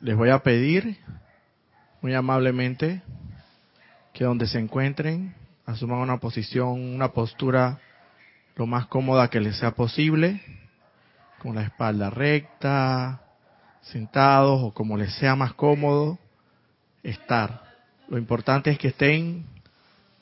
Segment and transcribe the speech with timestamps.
[0.00, 0.98] les voy a pedir
[2.00, 3.02] muy amablemente
[4.12, 5.34] que donde se encuentren
[5.66, 7.78] asuman una posición, una postura
[8.56, 10.40] lo más cómoda que les sea posible,
[11.40, 13.20] con la espalda recta,
[13.82, 16.18] sentados o como les sea más cómodo
[17.02, 17.62] estar.
[18.08, 19.44] Lo importante es que estén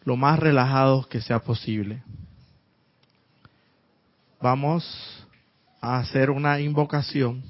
[0.05, 2.03] lo más relajados que sea posible.
[4.41, 5.27] Vamos
[5.81, 7.43] a hacer una invocación.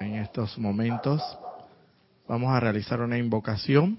[0.00, 1.20] En estos momentos
[2.28, 3.98] vamos a realizar una invocación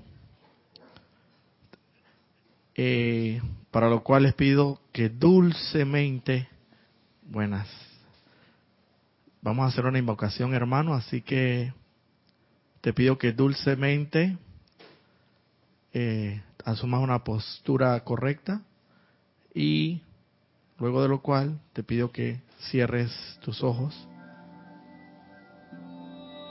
[2.73, 6.47] eh, para lo cual les pido que dulcemente,
[7.23, 7.67] buenas,
[9.41, 11.73] vamos a hacer una invocación hermano, así que
[12.79, 14.37] te pido que dulcemente
[15.91, 18.61] eh, asumas una postura correcta
[19.53, 20.01] y
[20.79, 24.07] luego de lo cual te pido que cierres tus ojos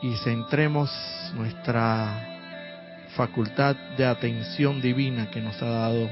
[0.03, 0.91] y centremos
[1.35, 2.27] nuestra
[3.17, 6.09] facultad de atención divina que nos ha dado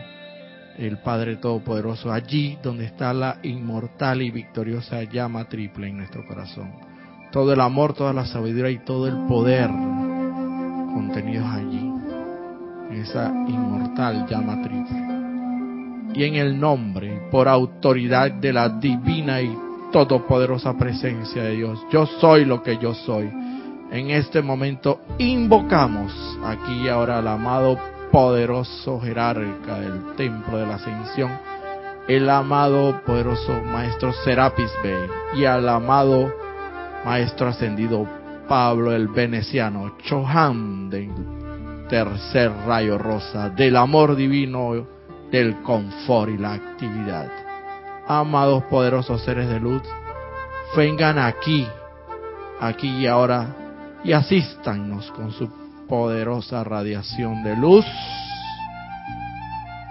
[0.77, 6.73] el Padre Todopoderoso, allí donde está la inmortal y victoriosa llama triple en nuestro corazón.
[7.33, 9.69] Todo el amor, toda la sabiduría y todo el poder
[10.95, 11.93] contenidos allí,
[12.91, 15.09] en esa inmortal llama triple.
[16.15, 19.57] Y en el nombre, por autoridad de la divina y
[19.93, 23.31] todopoderosa presencia de Dios, yo soy lo que yo soy
[23.91, 26.13] en este momento invocamos
[26.45, 27.79] aquí y ahora al amado
[28.13, 31.31] poderoso jerarca del templo de la ascensión,
[32.07, 36.33] el amado poderoso maestro Serapis Bey y al amado
[37.05, 38.07] maestro ascendido
[38.49, 41.11] Pablo el Veneciano, Chohan del
[41.89, 44.87] tercer rayo rosa, del amor divino,
[45.31, 47.31] del confort y la actividad.
[48.07, 49.83] Amados poderosos seres de luz,
[50.75, 51.67] vengan aquí,
[52.59, 53.55] aquí y ahora
[54.05, 55.49] y asístanos con su
[55.89, 57.85] poderosa radiación de luz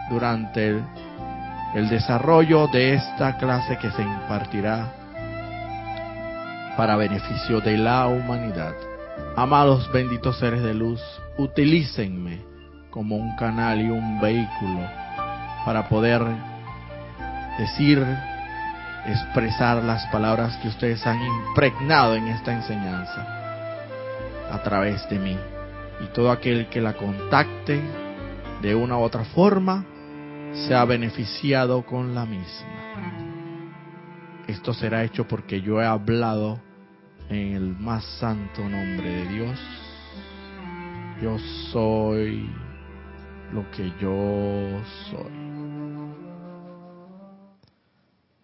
[0.09, 0.81] durante
[1.73, 4.93] el, desarrollo de esta clase que se impartirá
[6.77, 8.73] para beneficio de la humanidad.
[9.35, 11.01] Amados benditos seres de luz,
[11.37, 12.41] utilícenme
[12.89, 14.79] como un canal y un vehículo
[15.65, 16.23] para poder
[17.59, 18.03] decir,
[19.05, 23.36] expresar las palabras que ustedes han impregnado en esta enseñanza
[24.49, 25.37] a través de mí.
[26.03, 27.81] Y todo aquel que la contacte
[28.61, 29.85] de una u otra forma
[30.53, 32.77] se ha beneficiado con la misma.
[34.47, 36.59] Esto será hecho porque yo he hablado
[37.29, 39.59] en el más santo nombre de Dios.
[41.21, 41.37] Yo
[41.71, 42.49] soy
[43.51, 45.47] lo que yo soy.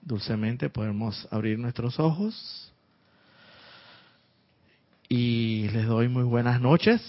[0.01, 2.72] Dulcemente podemos abrir nuestros ojos
[5.15, 6.99] y les doy muy buenas noches.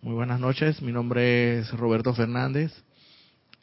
[0.00, 2.72] Muy buenas noches, mi nombre es Roberto Fernández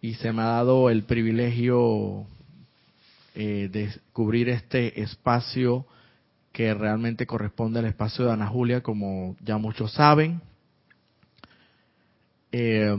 [0.01, 2.27] y se me ha dado el privilegio
[3.33, 5.87] eh, de cubrir este espacio
[6.51, 10.41] que realmente corresponde al espacio de Ana Julia, como ya muchos saben.
[12.51, 12.95] Eh,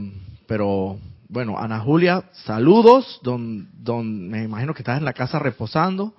[0.47, 0.99] pero
[1.29, 6.13] bueno, Ana Julia, saludos, don, don, me imagino que estás en la casa reposando.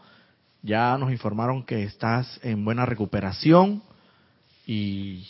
[0.62, 3.82] Ya nos informaron que estás en buena recuperación
[4.68, 5.26] y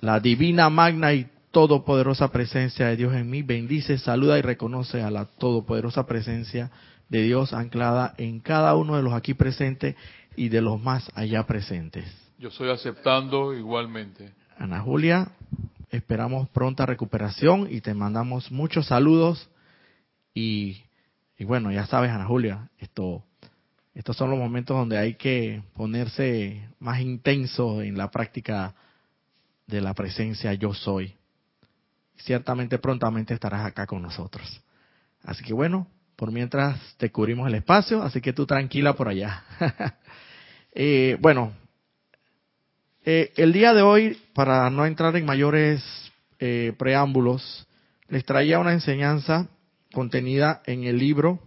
[0.00, 5.10] la divina, magna y todopoderosa presencia de Dios en mí bendice, saluda y reconoce a
[5.10, 6.70] la todopoderosa presencia
[7.10, 9.96] de Dios anclada en cada uno de los aquí presentes
[10.34, 12.10] y de los más allá presentes.
[12.38, 14.32] Yo estoy aceptando igualmente.
[14.56, 15.28] Ana Julia,
[15.90, 19.50] esperamos pronta recuperación y te mandamos muchos saludos
[20.32, 20.84] y,
[21.36, 23.24] y bueno, ya sabes Ana Julia, esto
[23.98, 28.72] estos son los momentos donde hay que ponerse más intenso en la práctica
[29.66, 31.16] de la presencia yo soy.
[32.18, 34.62] Ciertamente prontamente estarás acá con nosotros.
[35.24, 39.42] Así que bueno, por mientras te cubrimos el espacio, así que tú tranquila por allá.
[40.76, 41.52] eh, bueno,
[43.04, 45.82] eh, el día de hoy, para no entrar en mayores
[46.38, 47.66] eh, preámbulos,
[48.06, 49.48] les traía una enseñanza
[49.92, 51.40] contenida en el libro.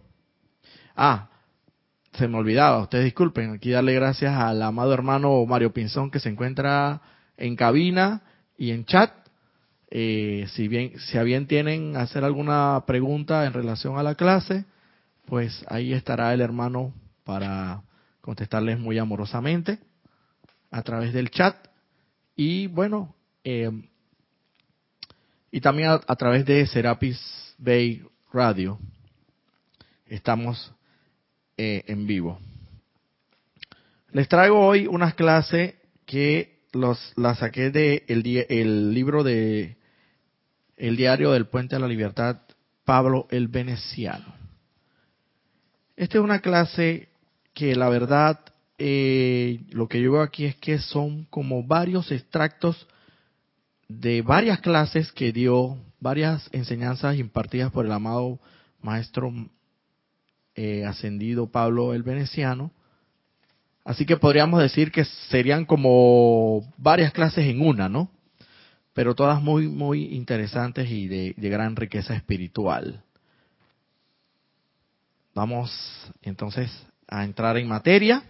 [0.98, 1.31] Ah,
[2.14, 6.30] se me olvidaba, ustedes disculpen, aquí darle gracias al amado hermano Mario Pinzón que se
[6.30, 7.02] encuentra
[7.38, 8.22] en cabina
[8.58, 9.12] y en chat.
[9.90, 14.66] Eh, si bien, si a bien tienen hacer alguna pregunta en relación a la clase,
[15.26, 16.94] pues ahí estará el hermano
[17.24, 17.84] para
[18.22, 19.80] contestarles muy amorosamente
[20.70, 21.56] a través del chat.
[22.36, 23.72] Y bueno, eh,
[25.50, 28.80] y también a, a través de Serapis Bay Radio.
[30.06, 30.74] Estamos
[31.64, 32.40] eh, en vivo.
[34.14, 35.76] Les traigo hoy unas clases
[36.08, 39.78] que los, las saqué de el, el libro de
[40.76, 42.38] El diario del Puente a la Libertad,
[42.84, 44.34] Pablo el Veneciano.
[45.96, 47.10] Esta es una clase
[47.54, 48.40] que la verdad
[48.80, 52.88] eh, lo que yo veo aquí es que son como varios extractos
[53.88, 58.40] de varias clases que dio, varias enseñanzas impartidas por el amado
[58.82, 59.32] maestro
[60.56, 62.72] eh, ascendido Pablo el Veneciano.
[63.84, 68.12] Así que podríamos decir que serían como varias clases en una, ¿no?
[68.94, 73.04] Pero todas muy, muy interesantes y de, de gran riqueza espiritual.
[75.34, 75.72] Vamos
[76.22, 76.70] entonces
[77.08, 78.24] a entrar en materia.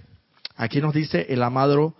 [0.56, 1.96] Aquí nos dice el amado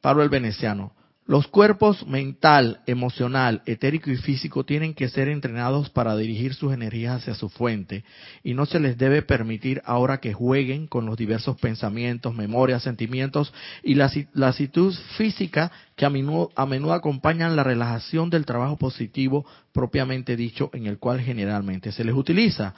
[0.00, 0.92] Pablo el Veneciano.
[1.24, 7.22] Los cuerpos mental, emocional, etérico y físico tienen que ser entrenados para dirigir sus energías
[7.22, 8.02] hacia su fuente
[8.42, 13.54] y no se les debe permitir ahora que jueguen con los diversos pensamientos, memorias, sentimientos
[13.84, 14.10] y la,
[14.48, 20.70] actitud física que a menudo, a menudo acompañan la relajación del trabajo positivo propiamente dicho
[20.72, 22.74] en el cual generalmente se les utiliza.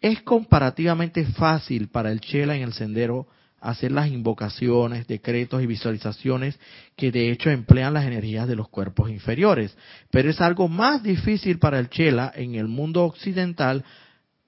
[0.00, 3.28] Es comparativamente fácil para el Chela en el sendero
[3.64, 6.58] hacer las invocaciones, decretos y visualizaciones
[6.96, 9.76] que de hecho emplean las energías de los cuerpos inferiores.
[10.10, 13.84] Pero es algo más difícil para el Chela en el mundo occidental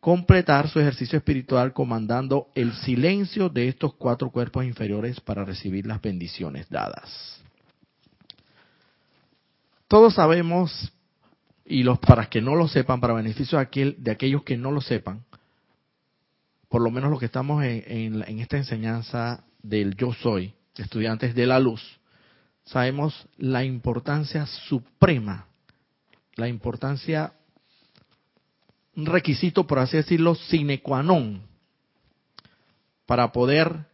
[0.00, 6.00] completar su ejercicio espiritual comandando el silencio de estos cuatro cuerpos inferiores para recibir las
[6.00, 7.42] bendiciones dadas.
[9.88, 10.92] Todos sabemos,
[11.64, 14.70] y los para que no lo sepan, para beneficio de, aquel, de aquellos que no
[14.70, 15.24] lo sepan,
[16.76, 21.46] por lo menos lo que estamos en, en, esta enseñanza del yo soy, estudiantes de
[21.46, 21.80] la luz,
[22.66, 25.46] sabemos la importancia suprema,
[26.34, 27.32] la importancia,
[28.94, 31.46] un requisito, por así decirlo, sine qua non,
[33.06, 33.86] para poder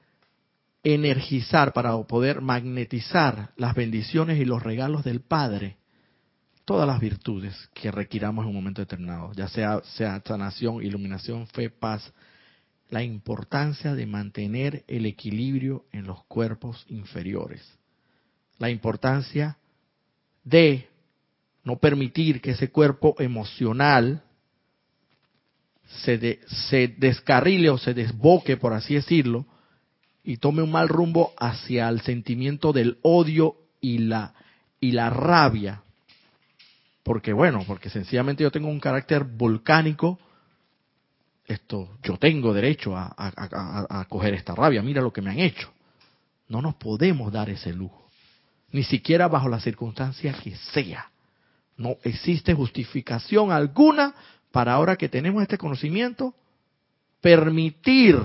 [0.82, 5.76] energizar, para poder magnetizar las bendiciones y los regalos del Padre,
[6.64, 11.70] todas las virtudes que requiramos en un momento determinado, ya sea, sea sanación, iluminación, fe,
[11.70, 12.12] paz,
[12.92, 17.62] la importancia de mantener el equilibrio en los cuerpos inferiores.
[18.58, 19.56] La importancia
[20.44, 20.90] de
[21.64, 24.22] no permitir que ese cuerpo emocional
[26.04, 29.46] se, se descarrile o se desboque, por así decirlo,
[30.22, 34.34] y tome un mal rumbo hacia el sentimiento del odio y la,
[34.80, 35.82] y la rabia.
[37.02, 40.18] Porque bueno, porque sencillamente yo tengo un carácter volcánico,
[41.46, 45.72] esto, yo tengo derecho a, a, coger esta rabia, mira lo que me han hecho.
[46.48, 48.08] No nos podemos dar ese lujo,
[48.70, 51.10] ni siquiera bajo la circunstancia que sea.
[51.76, 54.14] No existe justificación alguna
[54.50, 56.34] para ahora que tenemos este conocimiento,
[57.20, 58.18] permitir,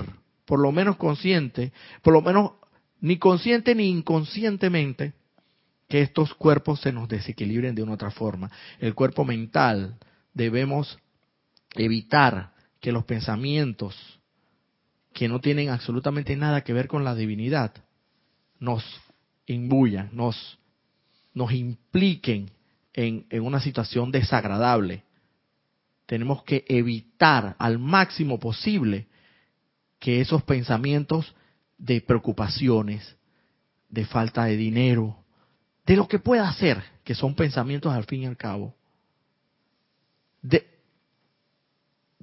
[0.44, 1.72] por lo menos consciente,
[2.02, 2.52] por lo menos
[3.00, 5.14] ni consciente ni inconscientemente,
[5.88, 8.50] que estos cuerpos se nos desequilibren de una otra forma.
[8.78, 9.96] El cuerpo mental
[10.34, 10.98] debemos
[11.74, 13.96] evitar que los pensamientos
[15.12, 17.72] que no tienen absolutamente nada que ver con la divinidad
[18.60, 18.84] nos
[19.46, 20.58] imbuyan, nos,
[21.34, 22.50] nos impliquen
[22.92, 25.04] en, en una situación desagradable.
[26.06, 29.06] Tenemos que evitar al máximo posible
[29.98, 31.34] que esos pensamientos
[31.76, 33.16] de preocupaciones,
[33.88, 35.16] de falta de dinero,
[35.86, 38.74] de lo que pueda ser, que son pensamientos al fin y al cabo,
[40.42, 40.77] de,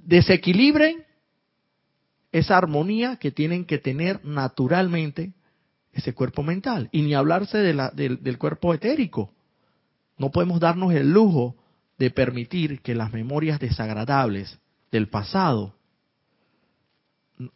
[0.06, 1.04] desequilibren
[2.32, 5.32] esa armonía que tienen que tener naturalmente
[5.92, 6.88] ese cuerpo mental.
[6.92, 9.32] Y ni hablarse de la, del, del cuerpo etérico.
[10.16, 11.56] No podemos darnos el lujo
[11.98, 14.58] de permitir que las memorias desagradables
[14.90, 15.74] del pasado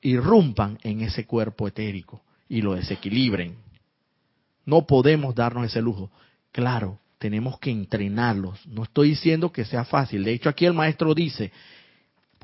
[0.01, 3.57] irrumpan en ese cuerpo etérico y lo desequilibren.
[4.67, 6.11] No podemos darnos ese lujo.
[6.53, 8.67] Claro, tenemos que entrenarlos.
[8.67, 10.25] No estoy diciendo que sea fácil.
[10.25, 11.53] De hecho, aquí el maestro dice,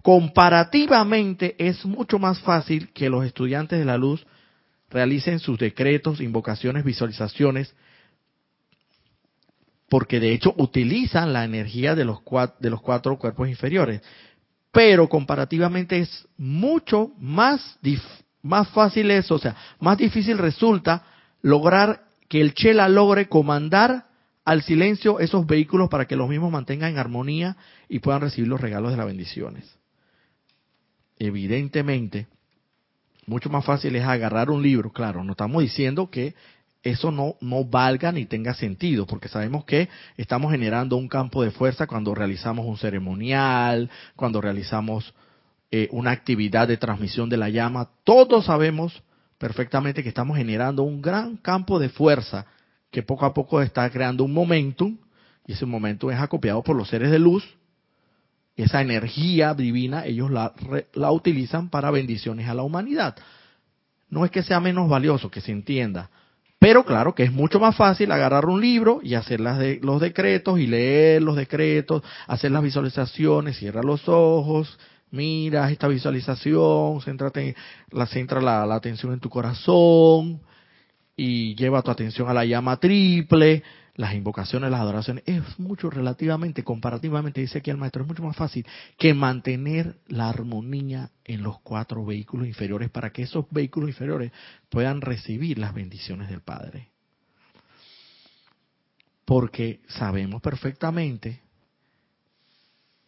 [0.06, 4.24] comparativamente es mucho más fácil que los estudiantes de la luz
[4.88, 7.74] realicen sus decretos, invocaciones, visualizaciones,
[9.88, 14.00] porque de hecho utilizan la energía de los cuatro, de los cuatro cuerpos inferiores.
[14.70, 17.76] Pero comparativamente es mucho más,
[18.42, 21.04] más fácil eso, o sea, más difícil resulta
[21.42, 24.06] lograr que el Chela logre comandar
[24.44, 27.56] al silencio esos vehículos para que los mismos mantengan en armonía
[27.88, 29.76] y puedan recibir los regalos de las bendiciones
[31.18, 32.26] evidentemente,
[33.26, 34.92] mucho más fácil es agarrar un libro.
[34.92, 36.34] Claro, no estamos diciendo que
[36.82, 41.50] eso no, no valga ni tenga sentido, porque sabemos que estamos generando un campo de
[41.50, 45.12] fuerza cuando realizamos un ceremonial, cuando realizamos
[45.72, 47.90] eh, una actividad de transmisión de la llama.
[48.04, 49.02] Todos sabemos
[49.38, 52.46] perfectamente que estamos generando un gran campo de fuerza
[52.92, 54.96] que poco a poco está creando un momentum
[55.46, 57.44] y ese momentum es acopiado por los seres de luz.
[58.56, 60.52] Esa energía divina ellos la,
[60.94, 63.16] la utilizan para bendiciones a la humanidad.
[64.08, 66.10] No es que sea menos valioso, que se entienda,
[66.58, 70.58] pero claro que es mucho más fácil agarrar un libro y hacer las los decretos
[70.58, 74.78] y leer los decretos, hacer las visualizaciones, cierra los ojos,
[75.10, 76.98] mira esta visualización,
[77.90, 80.40] la, centra la, la atención en tu corazón
[81.14, 83.62] y lleva tu atención a la llama triple,
[83.96, 88.36] las invocaciones, las adoraciones, es mucho relativamente, comparativamente, dice aquí el maestro, es mucho más
[88.36, 88.66] fácil
[88.98, 94.32] que mantener la armonía en los cuatro vehículos inferiores para que esos vehículos inferiores
[94.68, 96.90] puedan recibir las bendiciones del Padre.
[99.24, 101.40] Porque sabemos perfectamente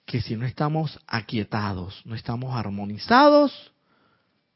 [0.06, 3.72] que si no estamos aquietados, no estamos armonizados,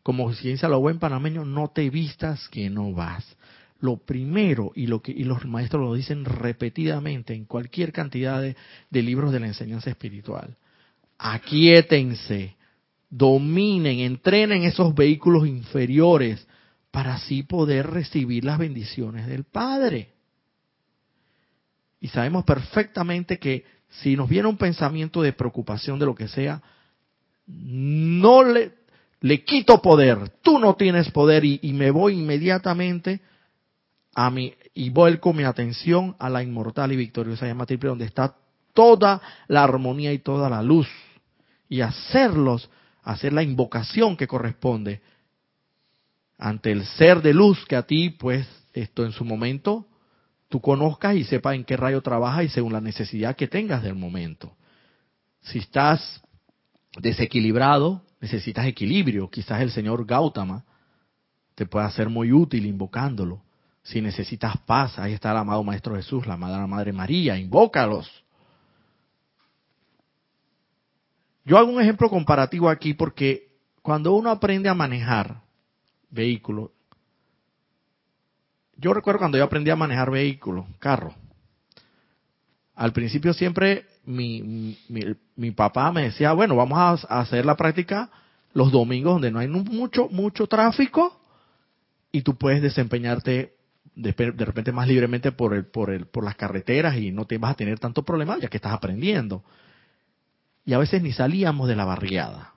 [0.02, 3.36] como si dice lo buen panameño, no te vistas que no vas
[3.82, 8.54] lo primero y lo que y los maestros lo dicen repetidamente en cualquier cantidad de,
[9.02, 10.56] libros de la enseñanza espiritual.
[11.18, 12.56] Aquietense,
[13.10, 16.46] dominen, entrenen esos vehículos inferiores
[16.92, 20.12] para así poder recibir las bendiciones del Padre.
[22.00, 26.62] Y sabemos perfectamente que si nos viene un pensamiento de preocupación de lo que sea,
[27.46, 28.74] no le,
[29.20, 33.20] le quito poder, tú no tienes poder y, y me voy inmediatamente
[34.14, 38.36] a mi, y vuelco mi atención a la inmortal y victoriosa llama triple donde está
[38.74, 40.88] toda la armonía y toda la luz.
[41.68, 42.70] Y hacerlos,
[43.02, 45.00] hacer la invocación que corresponde
[46.38, 49.86] ante el ser de luz que a ti, pues, esto en su momento,
[50.48, 53.94] tú conozcas y sepas en qué rayo trabaja y según la necesidad que tengas del
[53.94, 54.54] momento.
[55.40, 56.20] Si estás
[56.98, 59.30] desequilibrado, necesitas equilibrio.
[59.30, 60.64] Quizás el señor Gautama
[61.54, 63.42] te pueda ser muy útil invocándolo
[63.82, 68.08] si necesitas paz, ahí está el amado Maestro Jesús, la Madre, Madre María, invócalos.
[71.44, 73.48] Yo hago un ejemplo comparativo aquí porque
[73.82, 75.40] cuando uno aprende a manejar
[76.10, 76.70] vehículos,
[78.76, 81.14] yo recuerdo cuando yo aprendí a manejar vehículos, carro,
[82.74, 84.76] al principio siempre mi,
[85.36, 88.10] mi, papá me decía, bueno, vamos a hacer la práctica
[88.54, 91.18] los domingos donde no hay mucho, mucho tráfico
[92.10, 93.54] y tú puedes desempeñarte
[93.94, 97.52] de, repente más libremente por, el, por, el, por las carreteras y no te vas
[97.52, 99.44] a tener tanto problema ya que estás aprendiendo.
[100.64, 102.54] Y a veces ni salíamos de la barriada.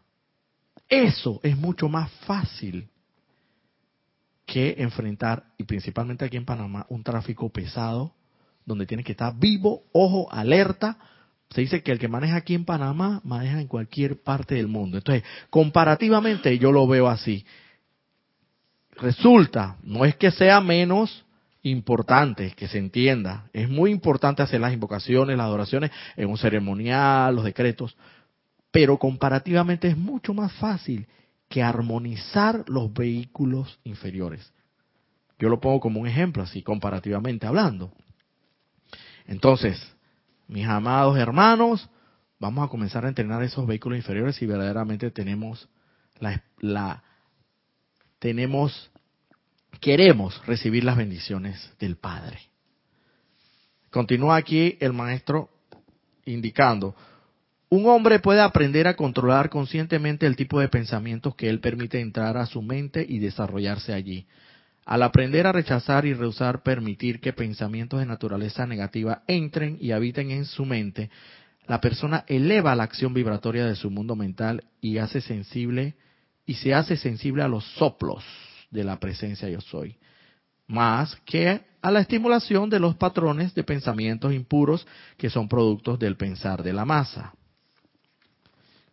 [0.87, 2.89] Eso es mucho más fácil
[4.45, 8.13] que enfrentar, y principalmente aquí en Panamá, un tráfico pesado,
[8.65, 10.97] donde tienes que estar vivo, ojo, alerta.
[11.49, 14.97] Se dice que el que maneja aquí en Panamá maneja en cualquier parte del mundo.
[14.97, 17.45] Entonces, comparativamente yo lo veo así.
[18.97, 21.25] Resulta, no es que sea menos
[21.63, 23.49] importante que se entienda.
[23.51, 27.97] Es muy importante hacer las invocaciones, las adoraciones en un ceremonial, los decretos,
[28.71, 31.07] pero comparativamente es mucho más fácil
[31.49, 34.51] que armonizar los vehículos inferiores.
[35.39, 37.91] Yo lo pongo como un ejemplo, así comparativamente hablando.
[39.27, 39.79] Entonces,
[40.47, 41.89] mis amados hermanos,
[42.39, 45.67] vamos a comenzar a entrenar esos vehículos inferiores si verdaderamente tenemos
[46.19, 47.03] la, la
[48.25, 48.89] tenemos
[49.79, 52.39] queremos recibir las bendiciones del Padre.
[53.91, 55.51] Continúa aquí el maestro
[56.25, 56.95] indicando,
[57.69, 62.35] un hombre puede aprender a controlar conscientemente el tipo de pensamientos que él permite entrar
[62.35, 64.25] a su mente y desarrollarse allí.
[64.87, 70.31] Al aprender a rechazar y rehusar permitir que pensamientos de naturaleza negativa entren y habiten
[70.31, 71.11] en su mente,
[71.67, 75.93] la persona eleva la acción vibratoria de su mundo mental y hace sensible
[76.45, 78.23] y se hace sensible a los soplos
[78.69, 79.97] de la presencia yo soy,
[80.67, 84.85] más que a la estimulación de los patrones de pensamientos impuros
[85.17, 87.33] que son productos del pensar de la masa.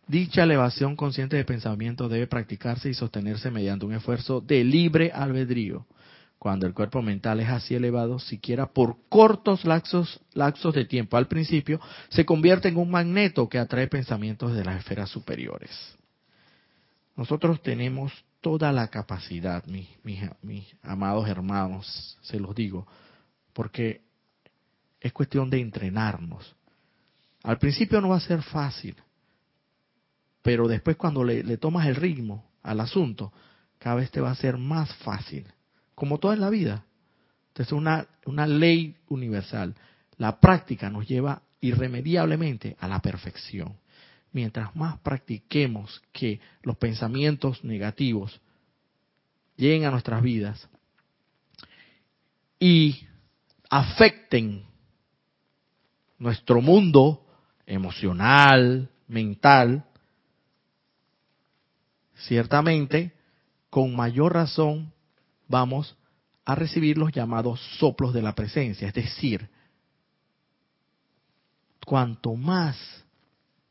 [0.07, 5.87] Dicha elevación consciente de pensamiento debe practicarse y sostenerse mediante un esfuerzo de libre albedrío.
[6.37, 11.27] Cuando el cuerpo mental es así elevado, siquiera por cortos lapsos, lapsos de tiempo al
[11.27, 11.79] principio,
[12.09, 15.69] se convierte en un magneto que atrae pensamientos de las esferas superiores.
[17.15, 22.87] Nosotros tenemos toda la capacidad, mis, mis, amados hermanos, se los digo,
[23.53, 24.01] porque
[24.99, 26.55] es cuestión de entrenarnos.
[27.43, 28.95] Al principio no va a ser fácil,
[30.41, 33.31] pero después cuando le, tomas el ritmo al asunto,
[33.77, 35.45] cada vez te va a ser más fácil,
[35.93, 36.85] como todo en la vida.
[37.49, 39.75] Entonces es una, una ley universal.
[40.17, 43.77] La práctica nos lleva irremediablemente a la perfección
[44.33, 48.41] mientras más practiquemos que los pensamientos negativos
[49.55, 50.67] lleguen a nuestras vidas
[52.59, 53.07] y
[53.69, 54.65] afecten
[56.17, 57.25] nuestro mundo
[57.65, 59.85] emocional, mental,
[62.15, 63.13] ciertamente,
[63.69, 64.93] con mayor razón
[65.47, 65.95] vamos
[66.45, 68.87] a recibir los llamados soplos de la presencia.
[68.87, 69.49] Es decir,
[71.85, 72.77] cuanto más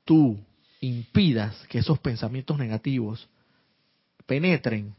[0.05, 0.39] tú
[0.83, 3.29] impidas que esos pensamientos negativos
[4.27, 4.95] penetren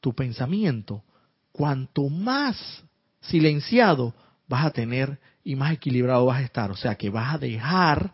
[0.00, 1.02] tu pensamiento,
[1.52, 2.84] cuanto más
[3.22, 4.14] silenciado
[4.46, 6.70] vas a tener y más equilibrado vas a estar.
[6.70, 8.12] O sea que vas a dejar,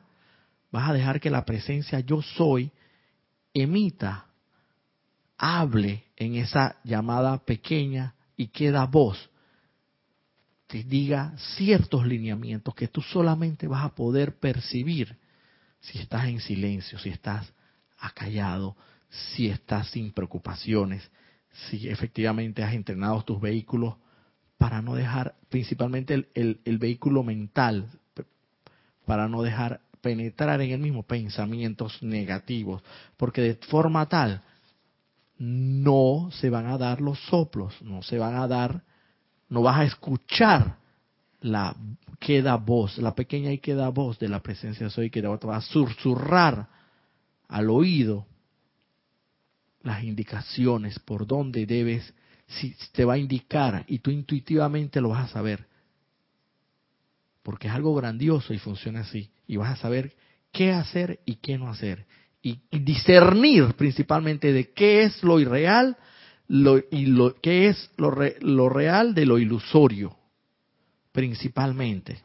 [0.70, 2.70] vas a dejar que la presencia yo soy
[3.52, 4.26] emita,
[5.36, 9.28] hable en esa llamada pequeña y queda voz,
[10.68, 15.18] te diga ciertos lineamientos que tú solamente vas a poder percibir
[15.80, 17.52] si estás en silencio, si estás
[17.98, 18.76] acallado,
[19.08, 21.10] si estás sin preocupaciones,
[21.68, 23.96] si efectivamente has entrenado tus vehículos
[24.58, 27.88] para no dejar, principalmente el, vehículo mental,
[29.06, 32.82] para no dejar penetrar en el mismo pensamientos negativos,
[33.16, 34.42] porque de forma tal
[35.38, 38.82] no se van a dar los soplos, no se van a dar,
[39.48, 40.76] no vas a escuchar
[41.40, 41.74] la
[42.18, 45.60] queda voz, la pequeña y queda voz de la presencia de soy que va a
[45.60, 46.68] susurrar
[47.48, 48.26] al oído
[49.82, 52.12] las indicaciones por dónde debes
[52.46, 55.66] si te va a indicar y tú intuitivamente lo vas a saber.
[57.42, 59.30] Porque es algo grandioso y funciona así.
[59.46, 60.14] Y vas a saber
[60.52, 62.06] qué hacer y qué no hacer.
[62.42, 65.96] Y, discernir principalmente de qué es lo irreal
[66.48, 70.16] lo, y lo, qué es lo, lo real de lo ilusorio.
[71.12, 72.22] Principalmente.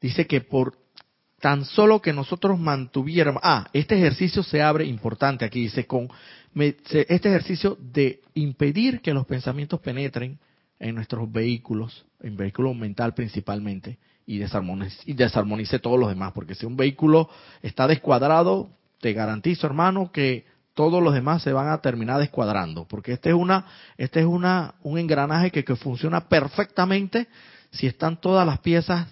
[0.00, 0.78] Dice que por
[1.40, 6.08] tan solo que nosotros mantuviéramos, ah, este ejercicio se abre importante aquí, dice, con
[6.54, 10.38] este ejercicio de impedir que los pensamientos penetren
[10.80, 16.54] en nuestros vehículos, en vehículos mental principalmente, y desarmonice, y desarmonice todos los demás, porque
[16.54, 17.28] si un vehículo
[17.62, 20.44] está descuadrado, te garantizo, hermano, que
[20.78, 24.76] todos los demás se van a terminar descuadrando, porque este es una, este es una,
[24.84, 27.26] un engranaje que, funciona perfectamente
[27.72, 29.08] si están todas las piezas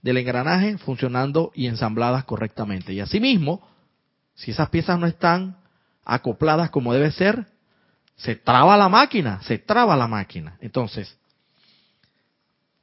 [0.00, 2.94] del engranaje funcionando y ensambladas correctamente.
[2.94, 3.60] Y asimismo,
[4.34, 5.58] si esas piezas no están
[6.02, 7.46] acopladas como debe ser,
[8.16, 10.56] se traba la máquina, se traba la máquina.
[10.62, 11.18] Entonces,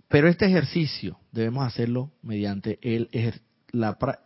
[0.08, 3.10] pero este ejercicio debemos hacerlo mediante el,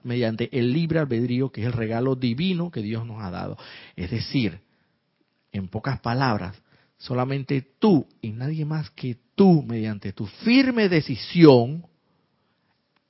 [0.03, 3.57] mediante el libre albedrío, que es el regalo divino que Dios nos ha dado.
[3.95, 4.59] Es decir,
[5.51, 6.61] en pocas palabras,
[6.97, 11.85] solamente tú y nadie más que tú, mediante tu firme decisión,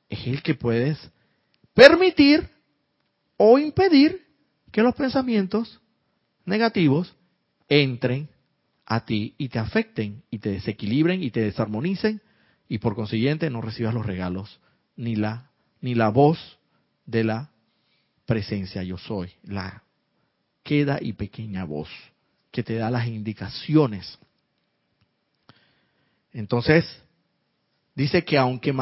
[0.10, 1.12] es el que puedes
[1.74, 2.50] permitir
[3.38, 4.26] o impedir
[4.72, 5.82] que los pensamientos
[6.46, 7.16] negativos
[7.68, 8.30] entren
[8.86, 12.22] a ti y te afecten y te desequilibren y te desarmonicen
[12.68, 14.60] y por consiguiente no recibas los regalos
[14.96, 15.52] ni la
[15.84, 16.40] ni la voz
[17.06, 17.50] de la
[18.26, 19.84] presencia yo soy, la
[20.64, 21.90] queda y pequeña voz
[22.52, 24.18] que te da las indicaciones.
[26.32, 26.86] Entonces,
[27.96, 28.74] dice que aunque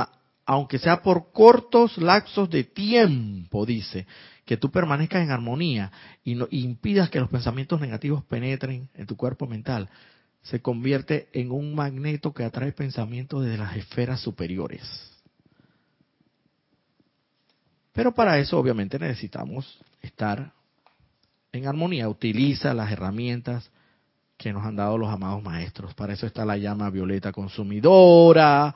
[0.46, 4.06] aunque sea por cortos lapsos de tiempo, dice,
[4.46, 5.92] que tú permanezcas en armonía
[6.24, 9.90] y, no, impidas que los pensamientos negativos penetren en tu cuerpo mental,
[10.44, 15.11] se convierte en un magneto que atrae pensamientos desde las esferas superiores.
[17.94, 20.54] Pero para eso obviamente necesitamos estar
[21.52, 22.08] en armonía.
[22.08, 23.70] Utiliza las herramientas
[24.38, 25.94] que nos han dado los amados maestros.
[25.94, 28.76] Para eso está la llama violeta consumidora,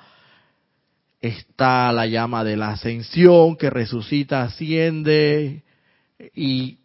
[1.21, 5.63] está la llama de la ascensión que resucita, asciende
[6.33, 6.79] y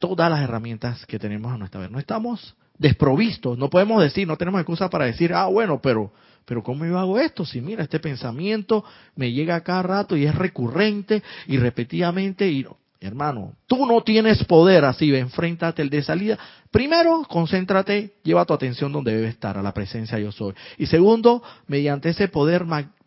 [0.00, 1.90] todas las herramientas que tenemos a nuestra vez.
[1.90, 6.12] No estamos desprovistos, no podemos decir, no tenemos excusa para decir, ah, bueno, pero,
[6.44, 7.44] pero ¿cómo yo hago esto?
[7.44, 8.84] Si mira, este pensamiento
[9.16, 12.66] me llega cada rato y es recurrente y repetidamente y
[13.00, 16.38] hermano, tú no tienes poder así, enfréntate el de salida.
[16.70, 20.54] Primero, concéntrate, lleva tu atención donde debe estar, a la presencia yo soy.
[20.78, 22.64] Y segundo, mediante ese poder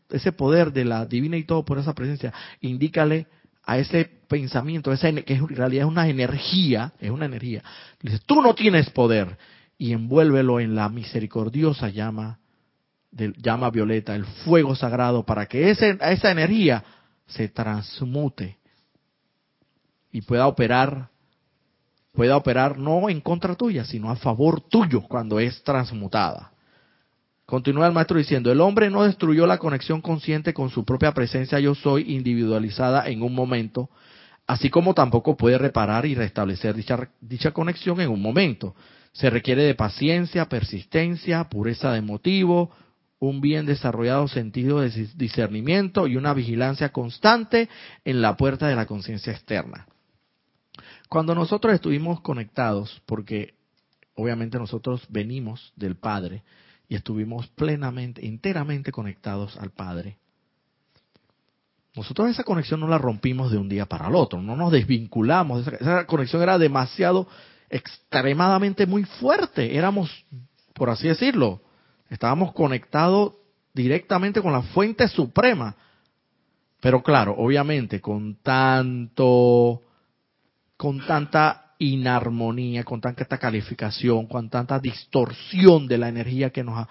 [0.09, 3.27] ese poder de la divina y todo por esa presencia, indícale
[3.65, 7.63] a ese pensamiento, esa, que en realidad es una energía, es una energía.
[8.01, 9.37] dice, tú no tienes poder
[9.77, 12.39] y envuélvelo en la misericordiosa llama,
[13.17, 16.83] del, llama violeta, el fuego sagrado, para que esa energía
[17.25, 18.57] se transmute
[20.11, 21.09] y pueda operar,
[22.13, 26.51] pueda operar no en contra tuya, sino a favor tuyo cuando es transmutada.
[27.45, 31.59] Continúa el maestro diciendo, el hombre no destruyó la conexión consciente con su propia presencia
[31.59, 33.89] yo soy individualizada en un momento,
[34.45, 38.75] así como tampoco puede reparar y restablecer dicha, dicha conexión en un momento.
[39.13, 42.71] Se requiere de paciencia, persistencia, pureza de motivo,
[43.19, 47.69] un bien desarrollado sentido de discernimiento y una vigilancia constante
[48.05, 49.87] en la puerta de la conciencia externa.
[51.09, 53.55] Cuando nosotros estuvimos conectados, porque
[54.15, 56.43] obviamente nosotros venimos del Padre
[56.89, 60.17] y estuvimos plenamente, enteramente conectados al Padre,
[61.95, 65.65] nosotros esa conexión no la rompimos de un día para el otro, no nos desvinculamos,
[65.67, 67.27] esa, conexión era demasiado,
[67.69, 70.11] extremadamente muy fuerte, éramos,
[70.75, 71.61] por así decirlo,
[72.09, 73.33] estábamos conectados
[73.73, 75.75] directamente con la fuente suprema.
[76.79, 79.81] Pero claro, obviamente con tanto,
[80.75, 86.89] con tanta inarmonía, con tanta calificación, con tanta distorsión de la energía que nos ha,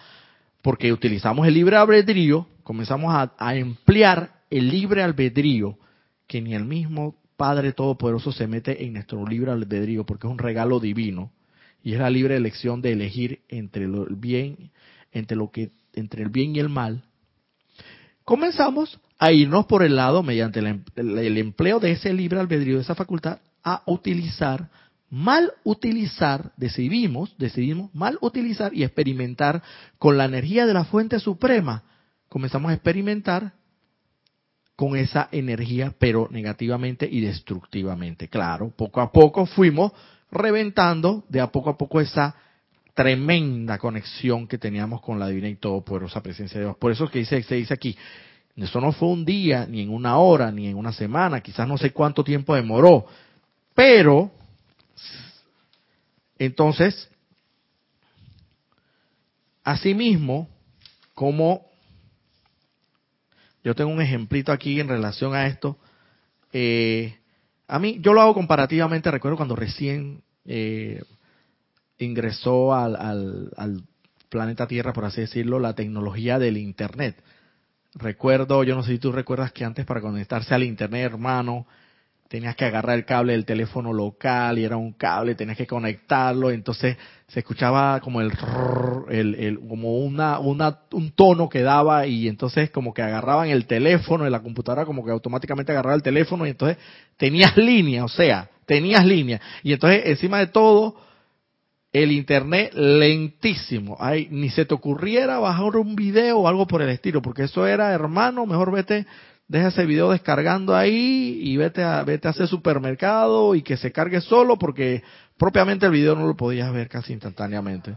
[0.62, 5.79] porque utilizamos el libre albedrío, comenzamos a, emplear el libre albedrío,
[6.26, 10.38] que ni el mismo Padre Todopoderoso se mete en nuestro libre albedrío, porque es un
[10.38, 11.31] regalo divino,
[11.83, 14.72] y es la libre elección de elegir entre el bien,
[15.18, 17.02] entre lo que, entre el bien y el mal.
[18.24, 22.76] Comenzamos a irnos por el lado, mediante el, em, el empleo de ese libre albedrío,
[22.76, 24.68] de esa facultad, a utilizar,
[25.09, 29.62] mal utilizar, decidimos, decidimos mal utilizar y experimentar
[29.98, 31.85] con la energía de la fuente suprema.
[32.29, 33.52] Comenzamos a experimentar
[34.74, 38.29] con esa energía, pero negativamente y destructivamente.
[38.29, 39.92] Claro, poco a poco fuimos
[40.31, 42.35] reventando de a poco a poco esa
[42.96, 46.78] tremenda conexión que teníamos con la divina y todopoderosa presencia de Dios.
[46.78, 47.94] Por eso es que dice, se dice aquí,
[48.56, 51.76] eso no fue un día, ni en una hora, ni en una semana, quizás no
[51.76, 53.04] sé cuánto tiempo demoró,
[53.74, 54.30] pero
[56.38, 57.11] entonces,
[59.62, 60.48] asimismo,
[61.14, 61.66] como
[63.62, 65.76] yo tengo un ejemplito aquí en relación a esto.
[66.52, 67.14] Eh,
[67.68, 71.02] a mí, yo lo hago comparativamente, recuerdo cuando recién eh,
[71.98, 73.82] ingresó al,
[74.28, 77.16] planeta Tierra, por así decirlo, la tecnología del Internet.
[77.94, 81.66] Recuerdo, yo no sé si tú recuerdas que antes para conectarse al Internet, hermano,
[82.28, 86.50] tenías que agarrar el cable del teléfono local y era un cable, tenías que conectarlo,
[86.50, 86.96] entonces
[87.28, 88.32] se escuchaba como el,
[89.09, 94.26] el, como una, una, un tono que daba y entonces como que agarraban el teléfono
[94.26, 96.78] y la computadora como que automáticamente agarraba el teléfono y entonces
[97.16, 99.40] tenías línea, o sea, tenías línea.
[99.62, 100.96] Y entonces encima de todo,
[102.02, 103.96] el internet lentísimo.
[103.98, 107.66] Ay, ni se te ocurriera bajar un video o algo por el estilo, porque eso
[107.66, 109.06] era, hermano, mejor vete
[109.48, 113.92] deja ese video descargando ahí y vete a, vete a hacer supermercado y que se
[113.92, 115.02] cargue solo porque
[115.38, 117.96] propiamente el video no lo podías ver casi instantáneamente.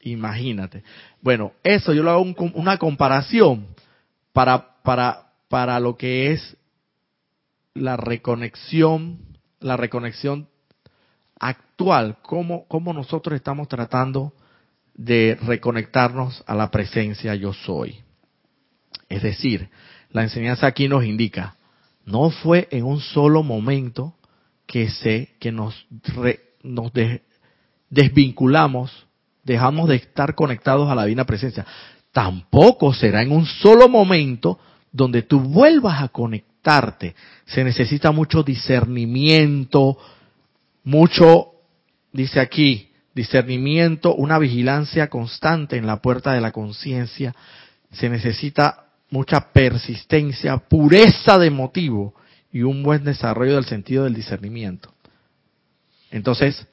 [0.00, 0.82] Imagínate.
[1.22, 2.22] Bueno, eso yo lo hago
[2.54, 3.68] una comparación
[4.32, 6.56] para, para, para lo que es
[7.74, 9.18] la reconexión,
[9.60, 10.48] la reconexión
[11.40, 14.32] actual, cómo, cómo nosotros estamos tratando
[14.94, 18.00] de reconectarnos a la presencia yo soy.
[19.08, 19.68] Es decir,
[20.10, 21.56] la enseñanza aquí nos indica,
[22.04, 24.14] no fue en un solo momento
[24.66, 25.86] que se que nos
[26.62, 26.92] nos
[27.88, 29.06] desvinculamos,
[29.44, 31.64] dejamos de estar conectados a la divina presencia.
[32.12, 34.58] Tampoco será en un solo momento
[34.92, 37.14] donde tú vuelvas a conectarte.
[37.46, 39.96] Se necesita mucho discernimiento,
[40.88, 41.52] mucho,
[42.12, 47.34] dice aquí, discernimiento, una vigilancia constante en la puerta de la conciencia.
[47.92, 52.14] Se necesita mucha persistencia, pureza de motivo
[52.50, 54.94] y un buen desarrollo del sentido del discernimiento.
[56.10, 56.66] Entonces,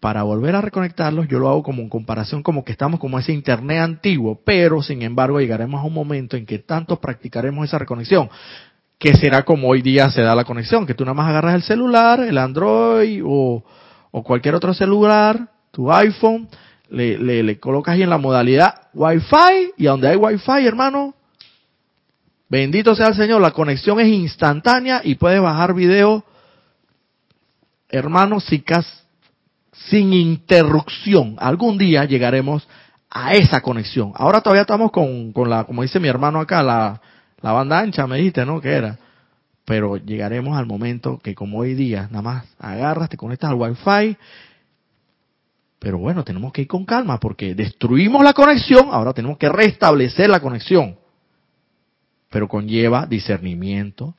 [0.00, 3.34] para volver a reconectarlos, yo lo hago como en comparación como que estamos como ese
[3.34, 8.30] internet antiguo, pero sin embargo llegaremos a un momento en que tanto practicaremos esa reconexión,
[9.02, 11.64] que será como hoy día se da la conexión, que tú nada más agarras el
[11.64, 13.64] celular, el Android o,
[14.12, 16.48] o cualquier otro celular, tu iPhone,
[16.88, 21.16] le, le, colocas ahí en la modalidad Wi-Fi y donde hay Wi-Fi, hermano,
[22.48, 26.24] bendito sea el Señor, la conexión es instantánea y puedes bajar video,
[27.88, 28.38] hermano,
[29.72, 31.34] sin interrupción.
[31.40, 32.68] Algún día llegaremos
[33.10, 34.12] a esa conexión.
[34.14, 37.00] Ahora todavía estamos con, con la, como dice mi hermano acá, la,
[37.42, 38.60] la banda ancha, me dijiste, ¿no?
[38.60, 38.98] Que era.
[39.64, 44.16] Pero llegaremos al momento que como hoy día, nada más agarras, te conectas al Wi-Fi
[45.82, 50.30] pero bueno, tenemos que ir con calma porque destruimos la conexión, ahora tenemos que restablecer
[50.30, 50.96] la conexión.
[52.30, 54.14] Pero conlleva discernimiento,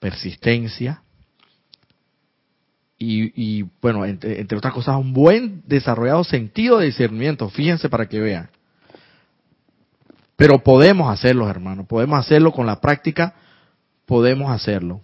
[0.00, 1.02] persistencia
[2.98, 7.50] y, bueno, entre, entre, otras cosas, un buen desarrollado sentido de discernimiento.
[7.50, 8.48] Fíjense para que vean.
[10.42, 13.32] Pero podemos hacerlo, hermanos, podemos hacerlo con la práctica.
[14.06, 15.00] Podemos hacerlo.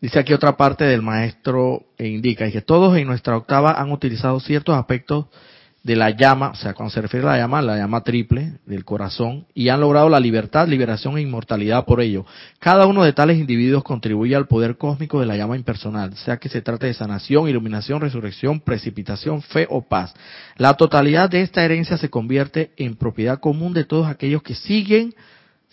[0.00, 2.48] Dice aquí otra parte del maestro e indica.
[2.48, 5.26] Que todos en nuestra octava han utilizado ciertos aspectos
[5.82, 8.84] de la llama, o sea, cuando se refiere a la llama, la llama triple del
[8.84, 12.26] corazón, y han logrado la libertad, liberación e inmortalidad por ello.
[12.58, 16.48] Cada uno de tales individuos contribuye al poder cósmico de la llama impersonal, sea que
[16.48, 20.14] se trate de sanación, iluminación, resurrección, precipitación, fe o paz.
[20.56, 25.14] La totalidad de esta herencia se convierte en propiedad común de todos aquellos que siguen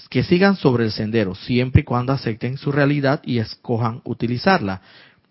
[0.09, 4.81] que sigan sobre el sendero, siempre y cuando acepten su realidad y escojan utilizarla.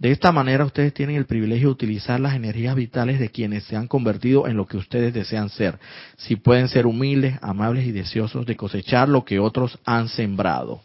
[0.05, 3.75] De esta manera ustedes tienen el privilegio de utilizar las energías vitales de quienes se
[3.75, 5.79] han convertido en lo que ustedes desean ser.
[6.19, 10.83] Si pueden ser humildes, amables y deseosos de cosechar lo que otros han sembrado.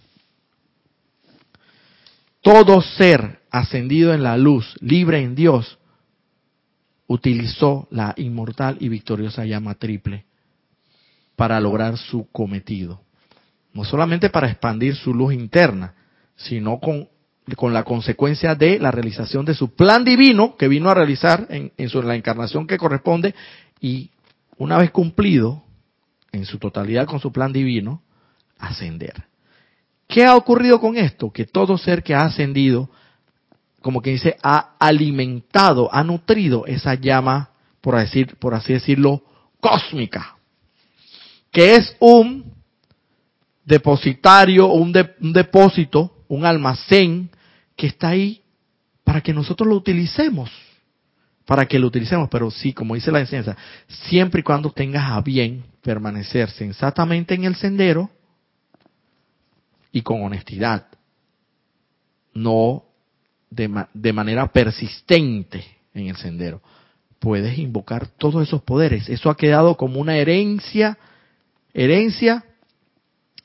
[2.39, 5.79] Todo ser ascendido en la luz, libre en Dios,
[7.05, 10.23] utilizó la inmortal y victoriosa llama triple
[11.35, 13.01] para lograr su cometido.
[13.73, 15.93] No solamente para expandir su luz interna,
[16.37, 17.09] sino con
[17.55, 21.89] con la consecuencia de la realización de su plan divino que vino a realizar en,
[21.89, 23.33] su, la encarnación que corresponde
[23.79, 24.09] y
[24.57, 25.63] una vez cumplido
[26.31, 28.01] en su totalidad con su plan divino,
[28.57, 29.25] ascender.
[30.07, 31.31] ¿Qué ha ocurrido con esto?
[31.31, 32.89] Que todo ser que ha ascendido,
[33.81, 39.23] como que dice, ha alimentado, ha nutrido esa llama, por, decir, por así decirlo,
[39.59, 40.35] cósmica,
[41.51, 42.53] que es un
[43.65, 47.29] depositario, un, un depósito, un almacén
[47.79, 48.43] que está ahí
[49.05, 50.51] para que nosotros lo utilicemos.
[51.45, 53.55] Para que lo utilicemos, pero sí, como dice la enseñanza,
[53.87, 58.09] siempre y cuando tengas a bien permanecer sensatamente en el sendero
[59.93, 60.87] y con honestidad,
[62.33, 62.83] no
[63.49, 65.63] de, de manera persistente
[65.93, 66.61] en el sendero.
[67.17, 69.07] Puedes invocar todos esos poderes.
[69.07, 70.97] Eso ha quedado como una herencia,
[71.73, 72.43] herencia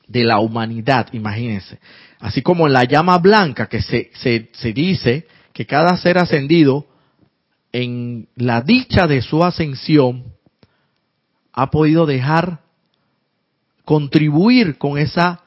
[0.07, 1.79] de la humanidad, imagínense.
[2.25, 6.87] Así como en la llama blanca que se, se, se dice que cada ser ascendido
[7.71, 10.33] en la dicha de su ascensión
[11.53, 12.61] ha podido dejar
[13.83, 15.43] contribuir con esa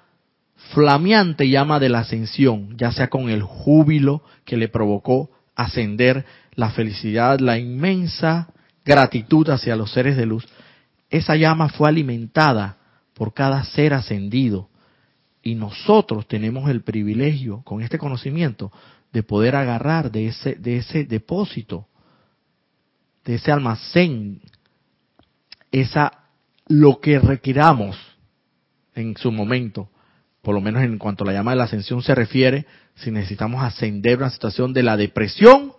[0.73, 6.71] flameante llama de la ascensión, ya sea con el júbilo que le provocó ascender, la
[6.71, 8.51] felicidad, la inmensa
[8.85, 10.47] gratitud hacia los seres de luz.
[11.11, 12.77] Esa llama fue alimentada
[13.15, 14.68] por cada ser ascendido.
[15.49, 18.71] Y nosotros tenemos el privilegio, con este conocimiento,
[19.15, 21.87] de poder agarrar de ese, de ese depósito,
[23.25, 24.43] de ese almacén,
[25.73, 26.13] esa,
[26.67, 27.97] lo que requiramos
[28.95, 29.89] en su momento,
[30.43, 33.65] por lo menos en cuanto a la llama de la ascensión se refiere, si necesitamos
[33.65, 35.73] ascender una situación de la depresión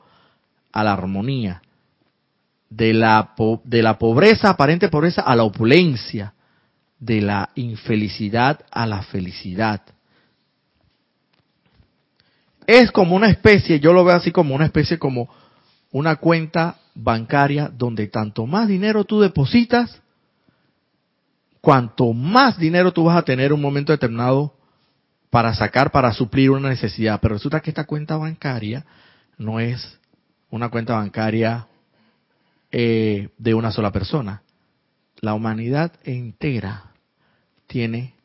[0.71, 1.62] a la armonía,
[2.71, 6.34] de la, de la pobreza, aparente pobreza, a la opulencia,
[6.99, 9.81] de la infelicidad a la felicidad.
[12.67, 15.29] Es como una especie, yo lo veo así como una especie como
[15.91, 20.01] una cuenta bancaria donde tanto más dinero tú depositas,
[21.62, 24.53] cuanto más dinero tú vas a tener en un momento determinado
[25.29, 27.19] para sacar, para suplir una necesidad.
[27.21, 28.85] Pero resulta que esta cuenta bancaria
[29.38, 29.99] no es
[30.49, 31.67] una cuenta bancaria
[32.71, 34.43] eh, de una sola persona.
[35.21, 36.88] La humanidad entera
[37.69, 38.15] tiene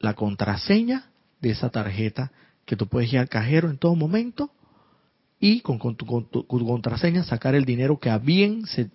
[0.00, 1.06] la contraseña
[1.40, 2.32] de esa tarjeta
[2.66, 4.50] que tú puedes ir al cajero en todo momento
[5.38, 8.90] y con, tu, contraseña sacar el dinero que a bien se,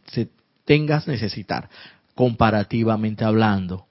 [0.65, 1.69] tengas necesitar,
[2.13, 3.87] comparativamente hablando.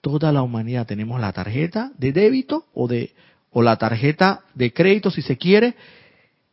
[0.00, 3.14] Toda la humanidad tenemos la tarjeta de débito o de
[3.50, 5.74] o la tarjeta de crédito si se quiere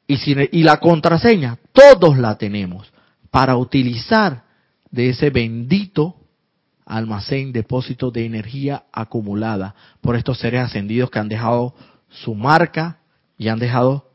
[0.07, 2.91] y, si, y la contraseña, todos la tenemos
[3.29, 4.43] para utilizar
[4.89, 6.15] de ese bendito
[6.85, 11.73] almacén, depósito de energía acumulada por estos seres ascendidos que han dejado
[12.09, 12.99] su marca
[13.37, 14.05] y han dejado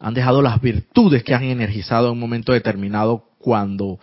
[0.00, 4.00] han dejado las virtudes que han energizado en un momento determinado cuando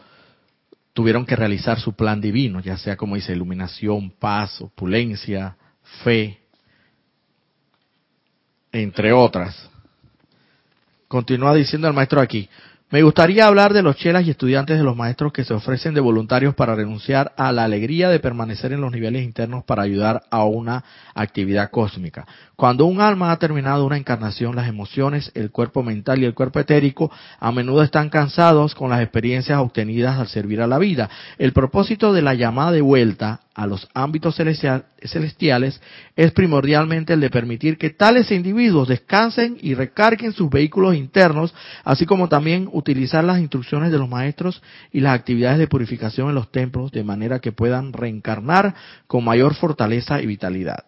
[0.93, 5.57] tuvieron que realizar su plan divino, ya sea como dice iluminación, paz, opulencia,
[6.03, 6.39] fe,
[8.71, 9.69] entre otras.
[11.09, 12.47] Continúa diciendo el maestro aquí,
[12.91, 16.01] me gustaría hablar de los chelas y estudiantes de los maestros que se ofrecen de
[16.01, 20.43] voluntarios para renunciar a la alegría de permanecer en los niveles internos para ayudar a
[20.45, 22.25] una actividad cósmica.
[22.55, 26.59] Cuando un alma ha terminado una encarnación, las emociones, el cuerpo mental y el cuerpo
[26.59, 31.11] etérico a menudo están cansados con las experiencias obtenidas al servir a la vida.
[31.37, 35.81] El propósito de la llamada de vuelta a los ámbitos celestiales
[36.15, 42.05] es primordialmente el de permitir que tales individuos descansen y recarguen sus vehículos internos, así
[42.05, 44.61] como también utilizar las instrucciones de los maestros
[44.93, 48.75] y las actividades de purificación en los templos de manera que puedan reencarnar
[49.07, 50.85] con mayor fortaleza y vitalidad.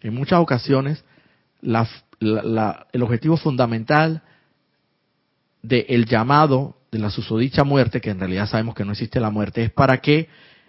[0.00, 1.04] En muchas ocasiones,
[1.62, 4.22] el objetivo fundamental
[5.62, 9.64] del llamado de la susodicha muerte, que en realidad sabemos que no existe la muerte,
[9.64, 10.28] es para que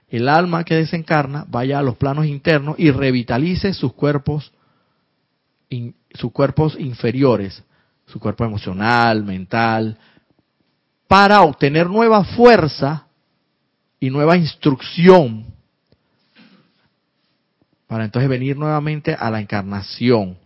[0.10, 4.52] el alma que desencarna vaya a los planos internos y revitalice sus cuerpos,
[6.14, 7.64] sus cuerpos inferiores,
[8.08, 9.98] su cuerpo emocional, mental,
[11.08, 13.06] para obtener nueva fuerza
[14.00, 15.46] y nueva instrucción,
[17.88, 20.39] para entonces venir nuevamente a la encarnación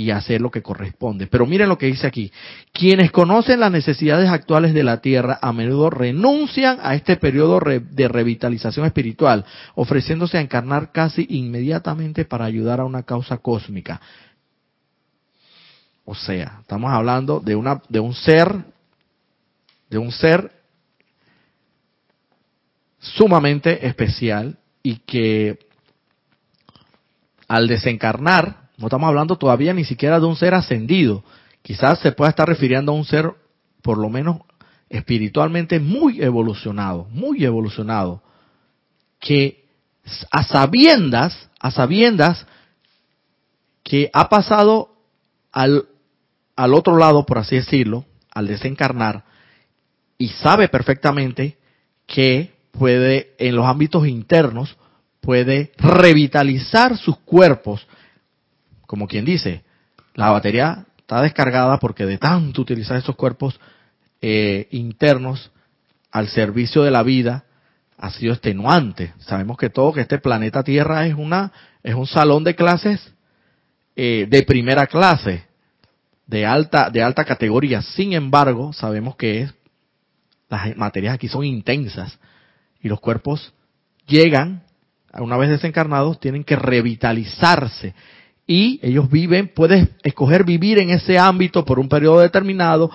[0.00, 1.26] y hacer lo que corresponde.
[1.26, 2.32] Pero miren lo que dice aquí.
[2.72, 8.08] Quienes conocen las necesidades actuales de la Tierra a menudo renuncian a este periodo de
[8.08, 14.00] revitalización espiritual, ofreciéndose a encarnar casi inmediatamente para ayudar a una causa cósmica.
[16.06, 18.56] O sea, estamos hablando de una de un ser
[19.90, 20.50] de un ser
[23.00, 25.58] sumamente especial y que
[27.48, 31.22] al desencarnar no estamos hablando todavía ni siquiera de un ser ascendido.
[31.62, 33.30] Quizás se pueda estar refiriendo a un ser,
[33.82, 34.38] por lo menos
[34.88, 38.22] espiritualmente, muy evolucionado, muy evolucionado,
[39.20, 39.66] que
[40.30, 42.46] a sabiendas, a sabiendas
[43.84, 44.96] que ha pasado
[45.52, 45.86] al,
[46.56, 49.24] al otro lado, por así decirlo, al desencarnar,
[50.16, 51.58] y sabe perfectamente
[52.06, 54.78] que puede, en los ámbitos internos,
[55.20, 57.86] puede revitalizar sus cuerpos
[58.90, 59.62] como quien dice,
[60.16, 63.60] la batería está descargada porque de tanto utilizar esos cuerpos
[64.20, 65.52] eh, internos
[66.10, 67.44] al servicio de la vida
[67.96, 69.14] ha sido extenuante.
[69.20, 71.52] Sabemos que todo que este planeta Tierra es una
[71.84, 73.14] es un salón de clases
[73.94, 75.44] eh, de primera clase,
[76.26, 77.82] de alta de alta categoría.
[77.82, 79.54] Sin embargo, sabemos que es,
[80.48, 82.18] las materias aquí son intensas
[82.82, 83.54] y los cuerpos
[84.08, 84.64] llegan
[85.12, 87.94] una vez desencarnados tienen que revitalizarse
[88.50, 92.90] y ellos viven, puedes escoger vivir en ese ámbito por un periodo determinado,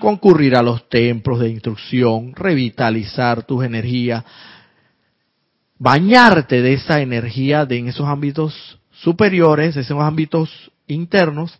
[0.00, 4.22] concurrir a los templos de instrucción, revitalizar tus energías,
[5.78, 11.58] bañarte de esa energía de en esos ámbitos superiores, esos ámbitos internos,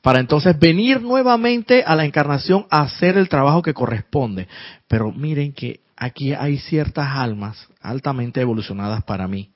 [0.00, 4.46] para entonces venir nuevamente a la encarnación a hacer el trabajo que corresponde.
[4.86, 9.50] Pero miren que aquí hay ciertas almas altamente evolucionadas para mí,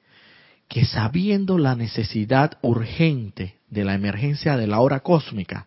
[0.69, 5.67] que sabiendo la necesidad urgente de la emergencia de la hora cósmica,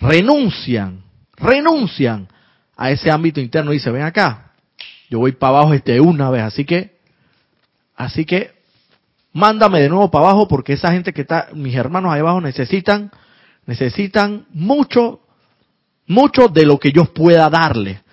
[0.00, 1.02] renuncian,
[1.36, 2.28] renuncian
[2.76, 4.52] a ese ámbito interno y dice, ven acá,
[5.10, 6.98] yo voy para abajo este una vez, así que,
[7.94, 8.52] así que,
[9.32, 13.10] mándame de nuevo para abajo porque esa gente que está, mis hermanos ahí abajo necesitan,
[13.66, 15.20] necesitan mucho,
[16.06, 18.03] mucho de lo que yo pueda darle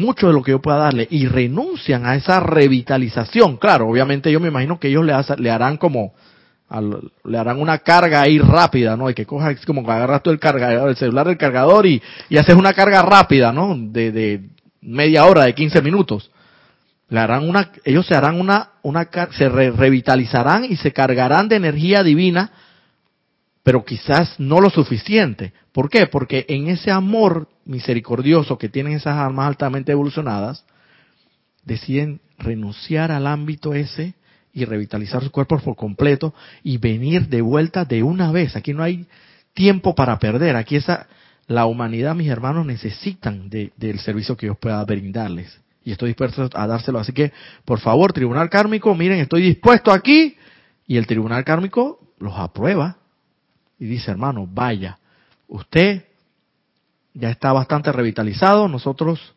[0.00, 3.58] mucho de lo que yo pueda darle y renuncian a esa revitalización.
[3.58, 6.14] Claro, obviamente yo me imagino que ellos le, le harán como,
[7.24, 9.10] le harán una carga ahí rápida, ¿no?
[9.10, 12.36] Y que cojas como que agarras tú el cargador, el celular del cargador y, y
[12.36, 13.76] haces una carga rápida, ¿no?
[13.76, 14.40] De, de
[14.80, 16.30] media hora, de 15 minutos.
[17.08, 22.04] Le harán una, ellos se harán una, una, se revitalizarán y se cargarán de energía
[22.04, 22.52] divina,
[23.70, 25.52] pero quizás no lo suficiente.
[25.70, 26.08] ¿Por qué?
[26.08, 30.64] Porque en ese amor misericordioso que tienen esas almas altamente evolucionadas,
[31.64, 34.14] deciden renunciar al ámbito ese
[34.52, 38.56] y revitalizar sus cuerpos por completo y venir de vuelta de una vez.
[38.56, 39.06] Aquí no hay
[39.54, 40.56] tiempo para perder.
[40.56, 41.06] Aquí esa,
[41.46, 45.60] la humanidad, mis hermanos, necesitan del servicio que yo pueda brindarles.
[45.84, 46.98] Y estoy dispuesto a dárselo.
[46.98, 47.30] Así que,
[47.64, 50.36] por favor, Tribunal Kármico, miren, estoy dispuesto aquí.
[50.88, 52.96] Y el Tribunal Kármico los aprueba.
[53.80, 54.98] Y dice, hermano, vaya,
[55.48, 56.04] usted
[57.14, 58.68] ya está bastante revitalizado.
[58.68, 59.34] Nosotros,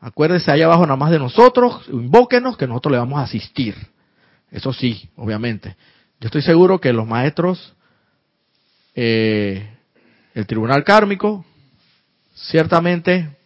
[0.00, 3.76] acuérdese allá abajo nada más de nosotros, invóquenos que nosotros le vamos a asistir.
[4.50, 5.76] Eso sí, obviamente.
[6.20, 7.74] Yo estoy seguro que los maestros,
[8.94, 9.68] eh,
[10.34, 11.44] el tribunal kármico,
[12.34, 13.36] ciertamente,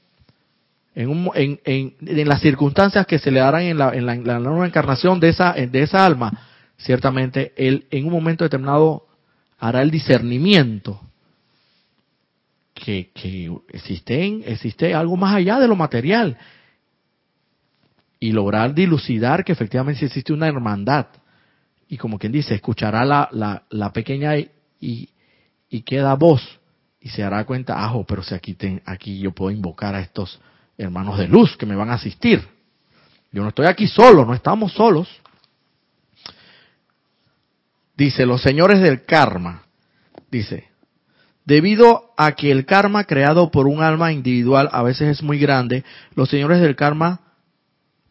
[0.94, 4.38] en, un, en, en, en, las circunstancias que se le darán en la, en la,
[4.38, 6.46] nueva encarnación de esa, de esa alma,
[6.77, 9.06] ciertamente él en un momento determinado
[9.65, 11.00] hará el discernimiento
[12.75, 16.37] que, que existen, existe algo más allá de lo material
[18.21, 21.06] y lograr dilucidar que efectivamente existe una hermandad.
[21.88, 24.50] Y como quien dice, escuchará la, la, la pequeña y,
[25.71, 26.42] y, queda voz
[27.00, 28.54] y se dará cuenta, ajo, pero si aquí,
[28.85, 30.42] aquí yo puedo invocar a estos
[30.77, 32.46] hermanos de luz que me van a asistir.
[33.33, 35.08] Yo no estoy aquí solo, no estamos solos.
[37.97, 39.63] Dice, los señores del karma,
[40.31, 40.69] dice,
[41.45, 45.85] Debido a que el karma creado por un alma individual a veces es muy grande,
[46.15, 47.21] los señores del karma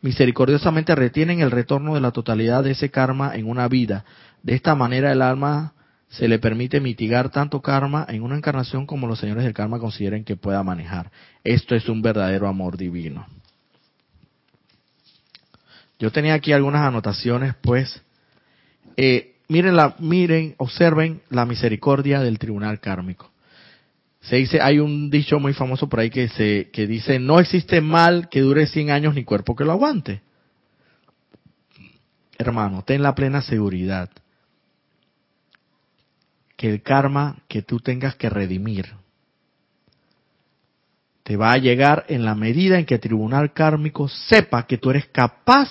[0.02, 4.06] misericordiosamente retienen el retorno de la totalidad de ese karma en una vida.
[4.44, 5.74] De esta manera el alma
[6.10, 10.24] se le permite mitigar tanto karma en una encarnación como los señores del karma consideren
[10.24, 11.10] que pueda manejar.
[11.44, 13.26] Esto es un verdadero amor divino.
[15.98, 18.02] Yo tenía aquí algunas anotaciones, pues.
[18.96, 23.30] Eh, miren, la, miren, observen la misericordia del tribunal kármico.
[24.22, 27.80] Se dice, hay un dicho muy famoso por ahí que, se, que dice, no existe
[27.80, 30.22] mal que dure 100 años ni cuerpo que lo aguante.
[32.40, 34.10] Hermano, ten la plena seguridad
[36.56, 38.88] que el karma que tú tengas que redimir
[41.22, 44.90] te va a llegar en la medida en que el tribunal kármico sepa que tú
[44.90, 45.70] eres capaz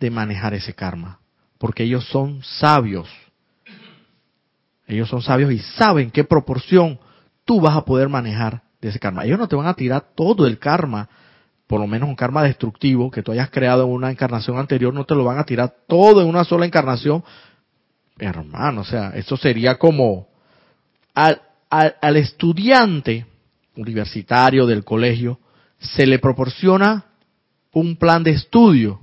[0.00, 1.20] de manejar ese karma,
[1.64, 3.08] porque ellos son sabios.
[4.86, 6.98] Ellos son sabios y saben qué proporción
[7.46, 9.24] tú vas a poder manejar de ese karma.
[9.24, 11.08] Ellos no te van a tirar todo el karma,
[11.66, 15.06] por lo menos un karma destructivo que tú hayas creado en una encarnación anterior, no
[15.06, 17.24] te lo van a tirar todo en una sola encarnación.
[18.18, 20.28] Hermano, o sea, eso sería como
[21.14, 21.40] al,
[21.70, 23.24] al, estudiante
[23.74, 25.40] universitario del colegio,
[25.78, 27.06] se le proporciona
[27.72, 29.00] un plan de estudio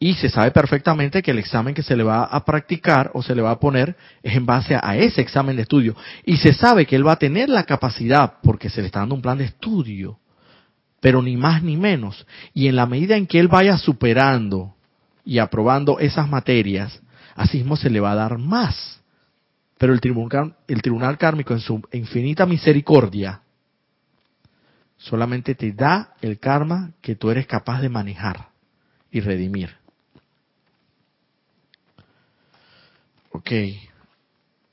[0.00, 3.34] y se sabe perfectamente que el examen que se le va a practicar o se
[3.34, 5.96] le va a poner es en base a ese examen de estudio.
[6.24, 9.16] Y se sabe que él va a tener la capacidad porque se le está dando
[9.16, 10.20] un plan de estudio,
[11.00, 12.26] pero ni más ni menos.
[12.54, 14.76] Y en la medida en que él vaya superando
[15.24, 17.02] y aprobando esas materias,
[17.34, 19.00] así mismo se le va a dar más.
[19.78, 23.42] Pero el tribunal, el tribunal kármico en su infinita misericordia
[24.96, 28.48] solamente te da el karma que tú eres capaz de manejar
[29.10, 29.78] y redimir.
[33.30, 33.52] Ok.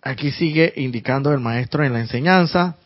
[0.01, 2.77] Aquí sigue indicando el maestro en la enseñanza.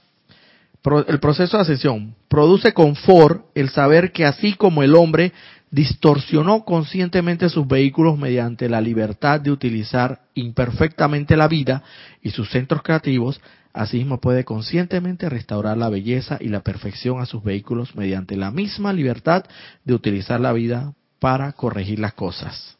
[1.07, 5.33] El proceso de ascensión produce confort el saber que así como el hombre
[5.69, 11.83] distorsionó conscientemente sus vehículos mediante la libertad de utilizar imperfectamente la vida
[12.23, 13.41] y sus centros creativos,
[13.73, 18.93] asimismo puede conscientemente restaurar la belleza y la perfección a sus vehículos mediante la misma
[18.93, 19.43] libertad
[19.83, 22.78] de utilizar la vida para corregir las cosas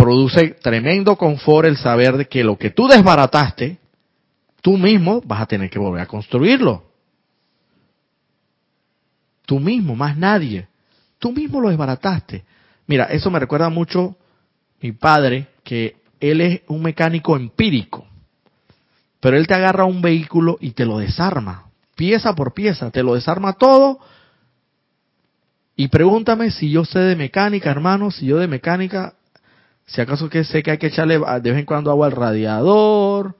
[0.00, 3.78] produce tremendo confort el saber de que lo que tú desbarataste,
[4.62, 6.84] tú mismo vas a tener que volver a construirlo.
[9.44, 10.68] Tú mismo, más nadie.
[11.18, 12.44] Tú mismo lo desbarataste.
[12.86, 14.16] Mira, eso me recuerda mucho
[14.80, 18.06] mi padre, que él es un mecánico empírico.
[19.20, 23.16] Pero él te agarra un vehículo y te lo desarma, pieza por pieza, te lo
[23.16, 24.00] desarma todo.
[25.76, 29.14] Y pregúntame si yo sé de mecánica, hermano, si yo de mecánica
[29.90, 33.36] si acaso que sé que hay que echarle de vez en cuando agua al radiador,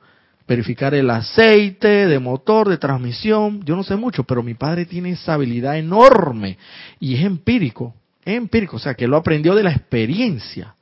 [0.48, 5.10] verificar el aceite de motor, de transmisión, yo no sé mucho, pero mi padre tiene
[5.10, 6.58] esa habilidad enorme
[6.98, 7.94] y es empírico,
[8.24, 10.74] es empírico, o sea, que lo aprendió de la experiencia.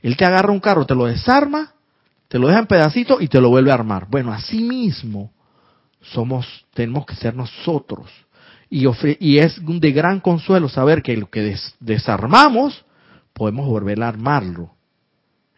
[0.00, 1.74] Él te agarra un carro, te lo desarma,
[2.28, 4.06] te lo deja en pedacitos y te lo vuelve a armar.
[4.08, 5.32] Bueno, así mismo
[6.00, 8.08] somos, tenemos que ser nosotros.
[8.70, 8.86] Y,
[9.18, 12.84] y es de gran consuelo saber que lo que desarmamos,
[13.32, 14.76] podemos volver a armarlo.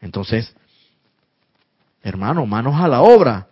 [0.02, 0.54] Entonces,
[2.02, 3.46] hermano, manos a la obra.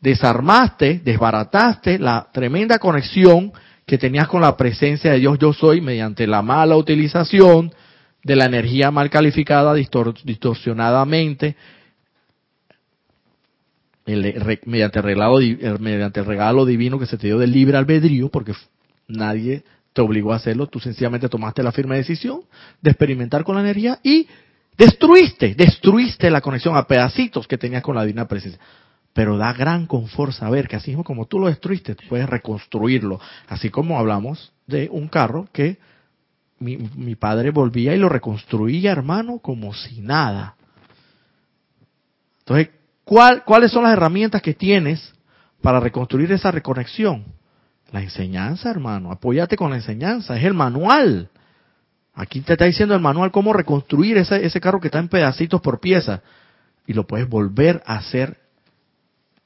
[0.00, 3.52] Desarmaste, desbarataste la tremenda conexión
[3.86, 7.72] que tenías con la presencia de Dios yo soy mediante la mala utilización
[8.24, 11.56] de la energía mal calificada distorsionadamente
[14.06, 15.38] mediante, el regalo,
[15.80, 18.52] mediante el regalo divino que se te dio del libre albedrío, porque
[19.08, 22.42] nadie te obligó a hacerlo, tú sencillamente tomaste la firme decisión
[22.82, 24.28] de experimentar con la energía y
[24.76, 28.60] Destruiste, destruiste la conexión a pedacitos que tenías con la divina presencia.
[29.12, 33.18] Pero da gran confort saber que así como tú lo destruiste, puedes reconstruirlo.
[33.48, 35.78] Así como hablamos de un carro que
[36.58, 40.56] mi, padre volvía y lo reconstruía, hermano, como si nada.
[42.40, 42.70] Entonces,
[43.04, 45.14] ¿cuál, ¿cuáles son las herramientas que tienes
[45.62, 47.24] para reconstruir esa reconexión?
[47.92, 49.12] La enseñanza, hermano.
[49.12, 50.36] Apóyate con la enseñanza.
[50.36, 51.30] Es el manual.
[52.18, 55.60] Aquí te está diciendo el manual cómo reconstruir ese, ese carro que está en pedacitos
[55.60, 56.22] por pieza.
[56.86, 58.38] Y lo puedes volver a hacer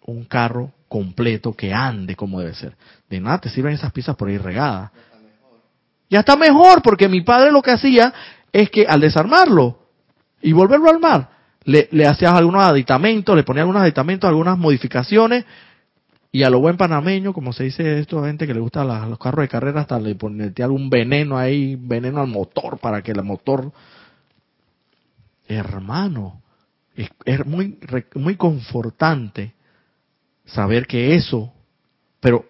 [0.07, 2.77] un carro completo que ande como debe ser.
[3.09, 4.93] De nada te sirven esas piezas por ahí regadas.
[6.09, 8.15] Ya está mejor, porque mi padre lo que hacía
[8.53, 9.81] es que al desarmarlo
[10.41, 11.29] y volverlo a armar,
[11.65, 15.45] le, le hacías algunos aditamentos, le ponía algunos aditamentos, algunas modificaciones,
[16.33, 19.43] y a lo buen panameño, como se dice esto, gente que le gusta los carros
[19.43, 23.73] de carrera, hasta le pone algún veneno ahí, veneno al motor para que el motor...
[25.49, 26.43] Hermano,
[26.95, 27.77] es, es muy,
[28.15, 29.55] muy confortante
[30.45, 31.53] saber que eso,
[32.21, 32.45] pero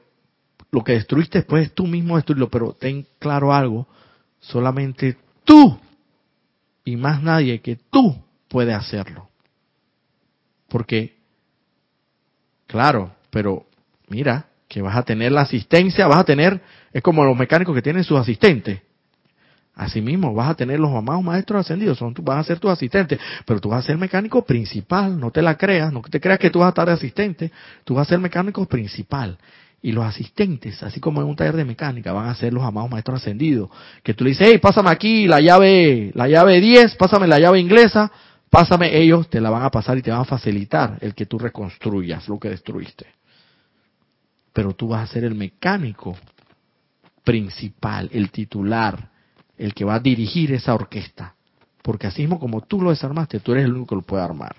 [0.70, 3.87] lo que destruiste después es tú mismo destruirlo, pero ten claro algo,
[4.41, 5.78] Solamente tú
[6.85, 8.16] y más nadie que tú
[8.49, 9.28] puede hacerlo.
[10.68, 11.16] Porque,
[12.66, 13.66] claro, pero
[14.11, 16.61] mira, que vas a tener la asistencia, vas a tener,
[16.93, 18.81] es como los mecánicos que tienen sus asistentes.
[19.75, 23.19] Asimismo, vas a tener los amados maestros ascendidos, son, tú vas a ser tu asistente,
[23.47, 26.51] pero tú vas a ser mecánico principal, no te la creas, no te creas que
[26.51, 27.51] tú vas a estar de asistente,
[27.85, 29.39] tú vas a ser mecánico principal.
[29.83, 32.91] Y los asistentes, así como en un taller de mecánica, van a ser los amados
[32.91, 33.71] maestros ascendidos.
[34.03, 37.59] Que tú le dices, hey, pásame aquí la llave, la llave 10, pásame la llave
[37.59, 38.13] inglesa,
[38.51, 41.39] pásame ellos, te la van a pasar y te van a facilitar el que tú
[41.39, 43.20] reconstruyas lo que destruiste.
[44.53, 46.17] Pero tú vas a ser el mecánico
[47.23, 49.11] principal, el titular,
[49.57, 51.35] el que va a dirigir esa orquesta.
[51.83, 54.57] Porque así mismo como tú lo desarmaste, tú eres el único que lo puede armar.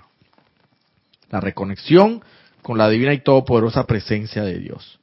[1.30, 2.22] La reconexión
[2.62, 5.01] con la divina y todopoderosa presencia de Dios.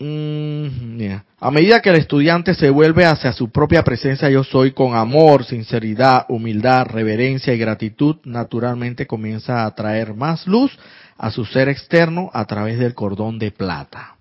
[0.00, 0.68] Mm,
[1.40, 5.44] a medida que el estudiante se vuelve hacia su propia presencia yo soy con amor,
[5.44, 10.78] sinceridad, humildad, reverencia y gratitud, naturalmente comienza a atraer más luz
[11.16, 14.14] a su ser externo a través del cordón de plata.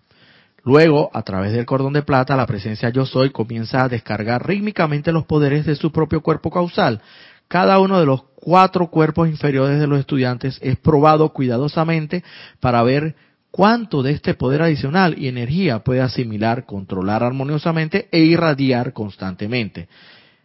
[0.63, 5.11] Luego, a través del cordón de plata, la presencia yo soy comienza a descargar rítmicamente
[5.11, 7.01] los poderes de su propio cuerpo causal.
[7.47, 12.23] Cada uno de los cuatro cuerpos inferiores de los estudiantes es probado cuidadosamente
[12.59, 13.15] para ver
[13.57, 19.89] cuánto de este poder adicional y energía puede asimilar, controlar armoniosamente e irradiar constantemente.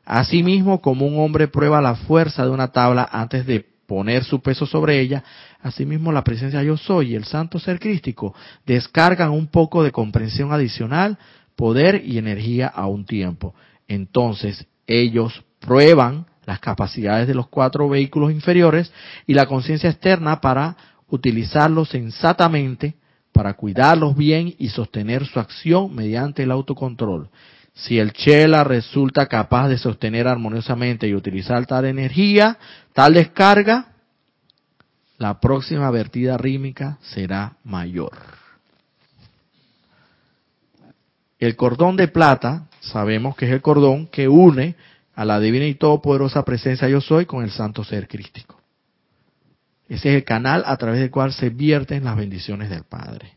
[0.07, 4.65] Asimismo, como un hombre prueba la fuerza de una tabla antes de poner su peso
[4.65, 5.23] sobre ella,
[5.61, 8.35] asimismo la presencia yo soy y el santo ser crístico
[8.65, 11.19] descargan un poco de comprensión adicional,
[11.55, 13.55] poder y energía a un tiempo.
[13.89, 18.91] Entonces ellos prueban las capacidades de los cuatro vehículos inferiores
[19.27, 20.79] y la conciencia externa para
[21.11, 22.95] utilizarlos sensatamente,
[23.33, 27.28] para cuidarlos bien y sostener su acción mediante el autocontrol.
[27.74, 32.59] Si el chela resulta capaz de sostener armoniosamente y utilizar tal energía,
[32.93, 33.87] tal descarga,
[35.16, 38.12] la próxima vertida rítmica será mayor.
[41.39, 44.76] El cordón de plata, sabemos que es el cordón que une
[45.14, 48.62] a la divina y todopoderosa presencia yo soy con el santo ser crístico.
[49.93, 53.36] Ese es el canal a través del cual se vierten las bendiciones del Padre.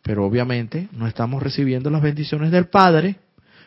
[0.00, 3.16] Pero obviamente no estamos recibiendo las bendiciones del Padre,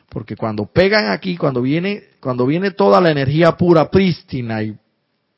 [0.07, 4.77] porque cuando pegan aquí, cuando viene, cuando viene toda la energía pura, prístina y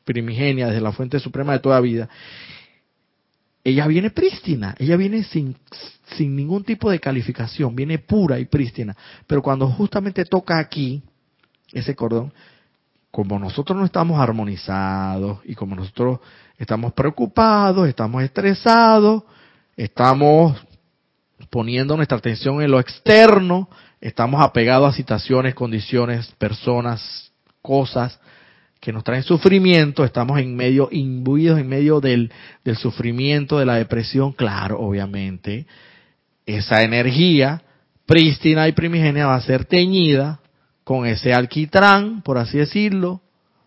[0.06, 2.08] primigenia desde la fuente suprema de toda vida,
[3.64, 5.56] ella viene prístina, ella viene sin,
[6.18, 8.96] sin ningún tipo de calificación, viene pura y prístina.
[9.26, 11.02] Pero cuando justamente toca aquí,
[11.74, 12.32] ese cordón,
[13.12, 16.20] como nosotros no estamos armonizados y como nosotros
[16.58, 19.24] estamos preocupados, estamos estresados,
[19.76, 20.56] estamos
[21.50, 23.70] poniendo nuestra atención en lo externo,
[24.02, 27.32] estamos apegados a situaciones, condiciones, personas,
[27.62, 28.20] cosas
[28.80, 32.32] que nos traen sufrimiento, estamos en medio, imbuidos en medio del,
[32.64, 35.66] del sufrimiento, de la depresión, claro, obviamente,
[36.46, 37.64] esa energía
[38.06, 40.40] prístina y primigenia va a ser teñida
[40.88, 43.20] con ese alquitrán, por así decirlo,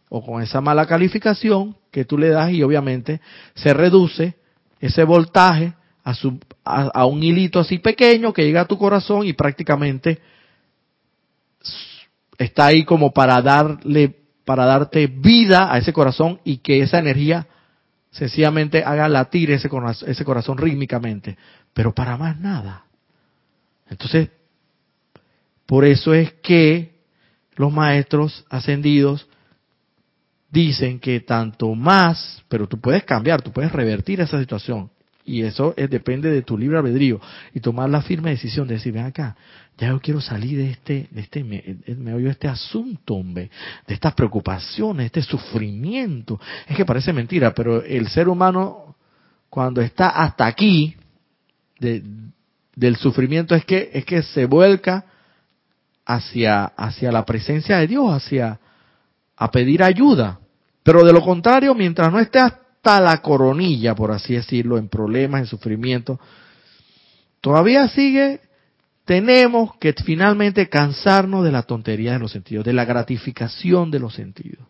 [0.08, 3.20] o con esa mala calificación que tú le das y obviamente
[3.54, 4.36] se reduce
[4.80, 9.34] ese voltaje a, su, a, un hilito así pequeño que llega a tu corazón y
[9.34, 10.18] prácticamente
[12.38, 14.16] está ahí como para darle,
[14.46, 17.46] para darte vida a ese corazón y que esa energía
[18.12, 21.36] sencillamente haga latir ese corazón, ese corazón rítmicamente,
[21.74, 22.86] pero para más nada.
[23.90, 24.30] Entonces,
[25.66, 26.98] por eso es que
[27.56, 29.26] los maestros ascendidos
[30.50, 34.90] dicen que tanto más, pero tú puedes cambiar, tú puedes revertir esa situación.
[35.24, 37.20] Y eso es, depende de tu libre albedrío.
[37.54, 39.36] Y tomar la firme decisión de decir, ven acá,
[39.78, 41.62] ya yo quiero salir de este, de este, me,
[41.96, 43.50] me oyo este asunto, hombre,
[43.86, 46.40] de estas preocupaciones, este sufrimiento.
[46.66, 48.96] Es que parece mentira, pero el ser humano,
[49.48, 50.96] cuando está hasta aquí,
[51.78, 52.02] de,
[52.74, 55.04] del sufrimiento, es que, es que se vuelca
[56.14, 58.58] hacia, hacia la presencia de Dios, hacia,
[59.36, 60.40] a pedir ayuda.
[60.82, 62.40] Pero de lo contrario, mientras no esté
[62.82, 66.18] la coronilla, por así decirlo, en problemas, en sufrimiento,
[67.40, 68.40] todavía sigue,
[69.04, 74.14] tenemos que finalmente cansarnos de la tontería de los sentidos, de la gratificación de los
[74.14, 74.66] sentidos.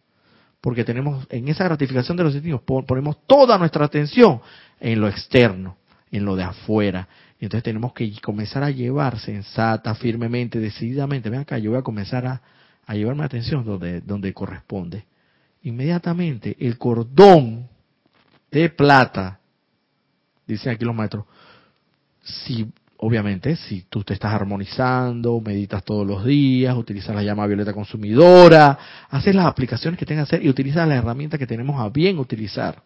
[0.61, 4.41] Porque tenemos, en esa gratificación de los sentidos, ponemos toda nuestra atención
[4.79, 5.79] en lo externo,
[6.11, 7.09] en lo de afuera.
[7.41, 11.83] Y entonces tenemos que comenzar a llevar sensata, firmemente, decididamente, ven acá, yo voy a
[11.83, 12.43] comenzar a,
[12.87, 15.07] a llevarme atención donde, donde corresponde.
[15.63, 17.67] Inmediatamente el cordón
[18.51, 19.41] de plata,
[20.47, 21.25] dicen aquí los maestros,
[22.23, 27.73] si obviamente, si tú te estás armonizando, meditas todos los días, utilizas la llama violeta
[27.73, 28.79] consumidora,
[29.09, 32.19] haces las aplicaciones que tengas que hacer y utilizas la herramienta que tenemos a bien
[32.19, 32.83] utilizar.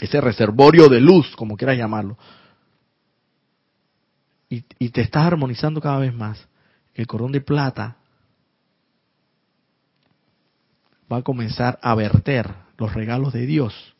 [0.00, 2.18] Ese reservorio de luz, como quieras llamarlo.
[4.50, 6.46] Y, y te estás armonizando cada vez más.
[6.94, 7.96] El cordón de plata
[11.10, 13.94] va a comenzar a verter los regalos de Dios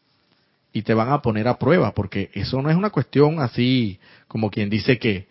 [0.73, 4.51] y te van a poner a prueba, porque eso no es una cuestión así como
[4.51, 5.29] quien dice que,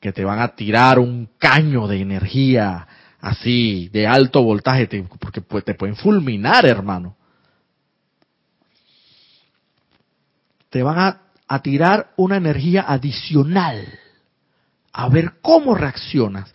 [0.00, 2.86] que te van a tirar un caño de energía
[3.20, 4.88] así, de alto voltaje,
[5.18, 7.16] porque te pueden fulminar, hermano.
[10.70, 13.86] Te van a, a tirar una energía adicional,
[14.92, 16.54] a ver cómo reaccionas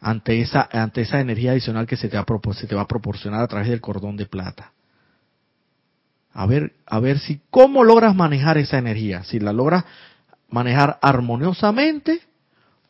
[0.00, 3.40] ante esa, ante esa energía adicional que se te, va, se te va a proporcionar
[3.40, 4.72] a través del cordón de plata.
[6.32, 9.84] A ver, a ver si cómo logras manejar esa energía, si la logras
[10.48, 12.20] manejar armoniosamente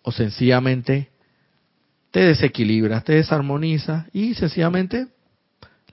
[0.02, 1.10] o sencillamente
[2.10, 5.08] te desequilibras, te desarmonizas y sencillamente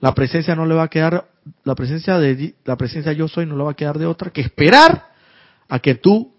[0.00, 1.26] la presencia no le va a quedar,
[1.64, 4.40] la presencia de la presencia yo soy no le va a quedar de otra que
[4.40, 5.10] esperar
[5.68, 6.34] a que tú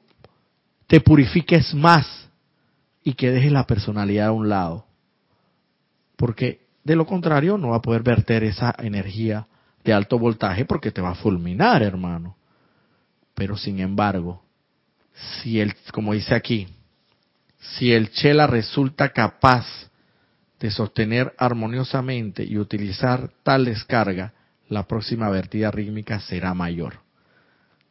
[0.87, 2.29] te purifiques más
[3.03, 4.85] y que dejes la personalidad a un lado.
[6.15, 9.47] Porque de lo contrario no va a poder verter esa energía
[9.83, 12.37] de alto voltaje porque te va a fulminar, hermano.
[13.33, 14.43] Pero sin embargo,
[15.13, 16.67] si el, como dice aquí,
[17.57, 19.65] si el chela resulta capaz
[20.59, 24.33] de sostener armoniosamente y utilizar tal descarga,
[24.73, 26.99] la próxima vertida rítmica será mayor.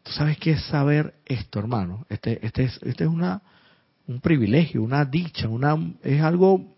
[0.02, 2.04] ¿Tú sabes qué es saber esto, hermano?
[2.08, 3.40] Este, este es, este es una,
[4.06, 6.74] un privilegio, una dicha, una, es algo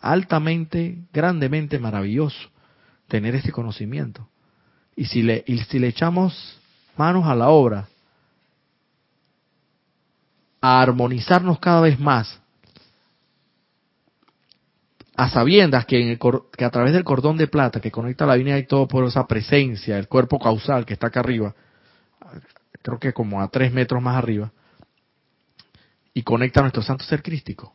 [0.00, 2.50] altamente, grandemente maravilloso
[3.08, 4.28] tener este conocimiento.
[4.96, 6.58] Y si le, y si le echamos
[6.96, 7.88] manos a la obra,
[10.60, 12.41] a armonizarnos cada vez más,
[15.14, 16.18] a sabiendas que, en el,
[16.56, 19.26] que a través del cordón de plata que conecta la línea y todo por esa
[19.26, 21.54] presencia, el cuerpo causal que está acá arriba,
[22.82, 24.50] creo que como a tres metros más arriba,
[26.14, 27.74] y conecta a nuestro santo ser crístico.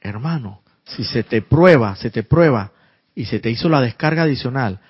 [0.00, 2.72] Hermano, si se te prueba, se te prueba
[3.14, 4.80] y se te hizo la descarga adicional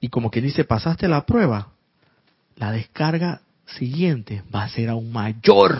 [0.00, 1.68] y como que dice, pasaste la prueba,
[2.56, 5.78] la descarga siguiente va a ser aún mayor.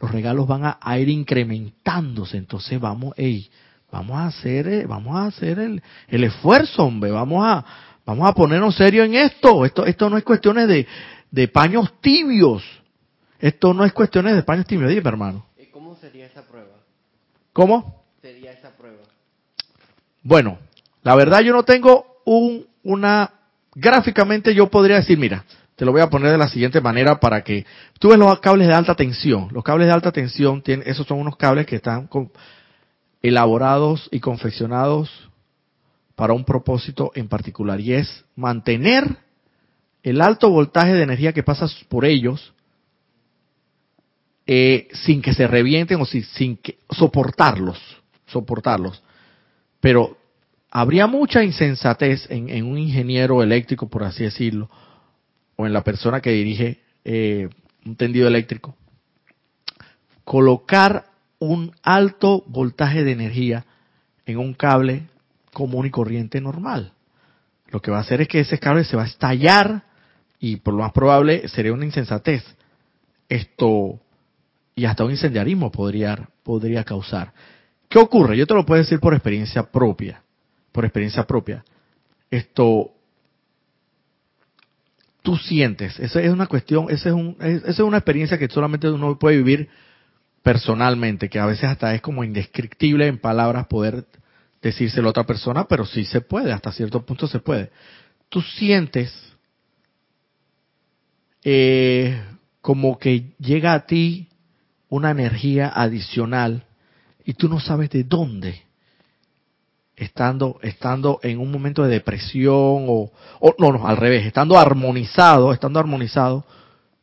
[0.00, 2.36] Los regalos van a, ir incrementándose.
[2.36, 3.50] Entonces vamos, hey,
[3.92, 7.10] vamos a hacer, eh, vamos a hacer el, el esfuerzo, hombre.
[7.10, 7.64] Vamos a,
[8.06, 9.64] vamos a ponernos serio en esto.
[9.64, 10.86] Esto, esto no es cuestiones de,
[11.30, 12.62] de paños tibios.
[13.38, 14.90] Esto no es cuestiones de paños tibios.
[14.90, 15.46] Dime, hermano.
[15.70, 16.76] ¿Cómo sería esa prueba?
[17.52, 18.04] ¿Cómo?
[18.22, 19.02] Sería esa prueba.
[20.22, 20.58] Bueno,
[21.02, 23.32] la verdad yo no tengo un, una
[23.74, 25.44] gráficamente yo podría decir, mira,
[25.80, 27.64] te lo voy a poner de la siguiente manera para que
[27.98, 29.48] tú ves los cables de alta tensión.
[29.50, 32.06] Los cables de alta tensión tienen, esos son unos cables que están
[33.22, 35.30] elaborados y confeccionados
[36.16, 39.16] para un propósito en particular y es mantener
[40.02, 42.52] el alto voltaje de energía que pasa por ellos
[44.46, 47.80] eh, sin que se revienten o sin que soportarlos,
[48.26, 49.02] soportarlos.
[49.80, 50.18] Pero
[50.70, 54.68] habría mucha insensatez en, un ingeniero eléctrico, por así decirlo,
[55.60, 57.48] o en la persona que dirige eh,
[57.84, 58.76] un tendido eléctrico,
[60.24, 61.06] colocar
[61.38, 63.64] un alto voltaje de energía
[64.26, 65.08] en un cable
[65.52, 66.92] común y corriente normal.
[67.68, 69.84] Lo que va a hacer es que ese cable se va a estallar
[70.38, 72.44] y por lo más probable sería una insensatez.
[73.28, 74.00] Esto
[74.74, 77.32] y hasta un incendiarismo podría, podría causar.
[77.88, 78.36] ¿Qué ocurre?
[78.36, 80.22] Yo te lo puedo decir por experiencia propia
[80.72, 81.64] por experiencia propia,
[82.30, 82.92] esto
[85.22, 88.90] tú sientes, esa es una cuestión, esa es, un, esa es una experiencia que solamente
[88.90, 89.68] uno puede vivir
[90.42, 94.06] personalmente, que a veces hasta es como indescriptible en palabras poder
[94.62, 97.70] decírselo a otra persona, pero sí se puede, hasta cierto punto se puede.
[98.28, 99.12] Tú sientes
[101.44, 102.20] eh,
[102.60, 104.28] como que llega a ti
[104.88, 106.64] una energía adicional
[107.24, 108.62] y tú no sabes de dónde
[110.00, 115.52] estando, estando en un momento de depresión o, o, no, no, al revés, estando armonizado,
[115.52, 116.44] estando armonizado,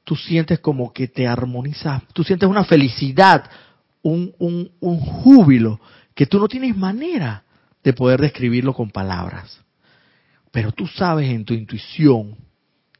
[0.03, 3.47] tú sientes como que te armonizas, tú sientes una felicidad,
[4.01, 5.79] un, un, un júbilo,
[6.15, 7.43] que tú no tienes manera
[7.83, 9.61] de poder describirlo con palabras.
[10.51, 12.35] Pero tú sabes en tu intuición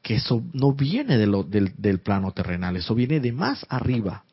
[0.03, 4.25] que eso no viene de lo, del, del plano terrenal, eso viene de más arriba.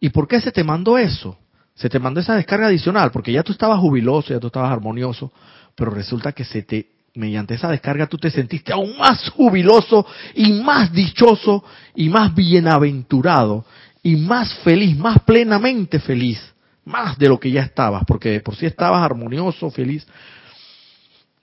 [0.00, 1.38] ¿Y por qué se te mandó eso?
[1.82, 5.32] Se te mandó esa descarga adicional porque ya tú estabas jubiloso, ya tú estabas armonioso,
[5.74, 10.06] pero resulta que se te mediante esa descarga tú te sentiste aún más jubiloso
[10.36, 11.64] y más dichoso
[11.96, 13.64] y más bienaventurado
[14.00, 16.40] y más feliz, más plenamente feliz,
[16.84, 20.06] más de lo que ya estabas, porque de por sí estabas armonioso, feliz.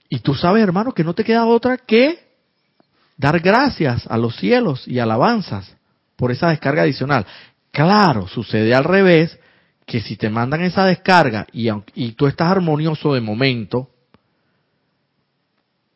[0.08, 2.18] Y tú sabes, hermano, que no te queda otra que
[3.18, 5.76] dar gracias a los cielos y alabanzas
[6.16, 7.26] por esa descarga adicional.
[7.70, 9.38] Claro, sucede al revés,
[9.90, 13.90] que si te mandan esa descarga y, y tú estás armonioso de momento,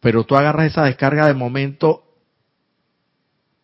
[0.01, 2.03] pero tú agarras esa descarga de momento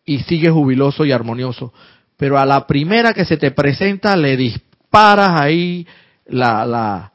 [0.05, 1.73] y sigues jubiloso y armonioso,
[2.15, 5.85] pero a la primera que se te presenta le disparas ahí
[6.27, 7.11] la, la,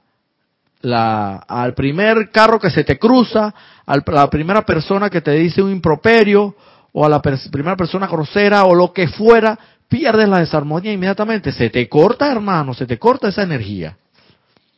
[0.83, 3.55] la, al primer carro que se te cruza,
[3.87, 6.55] a la primera persona que te dice un improperio,
[6.93, 9.59] o a la primera persona grosera, o lo que fuera,
[9.89, 11.53] pierdes la desarmonía inmediatamente.
[11.53, 13.97] Se te corta, hermano, se te corta esa energía.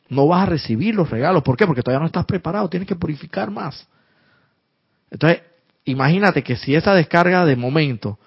[0.08, 1.42] No vas a recibir los regalos.
[1.42, 1.66] ¿Por qué?
[1.66, 3.86] Porque todavía no estás preparado, tienes que purificar más.
[5.10, 5.42] Entonces,
[5.84, 8.18] imagínate que si esa descarga de momento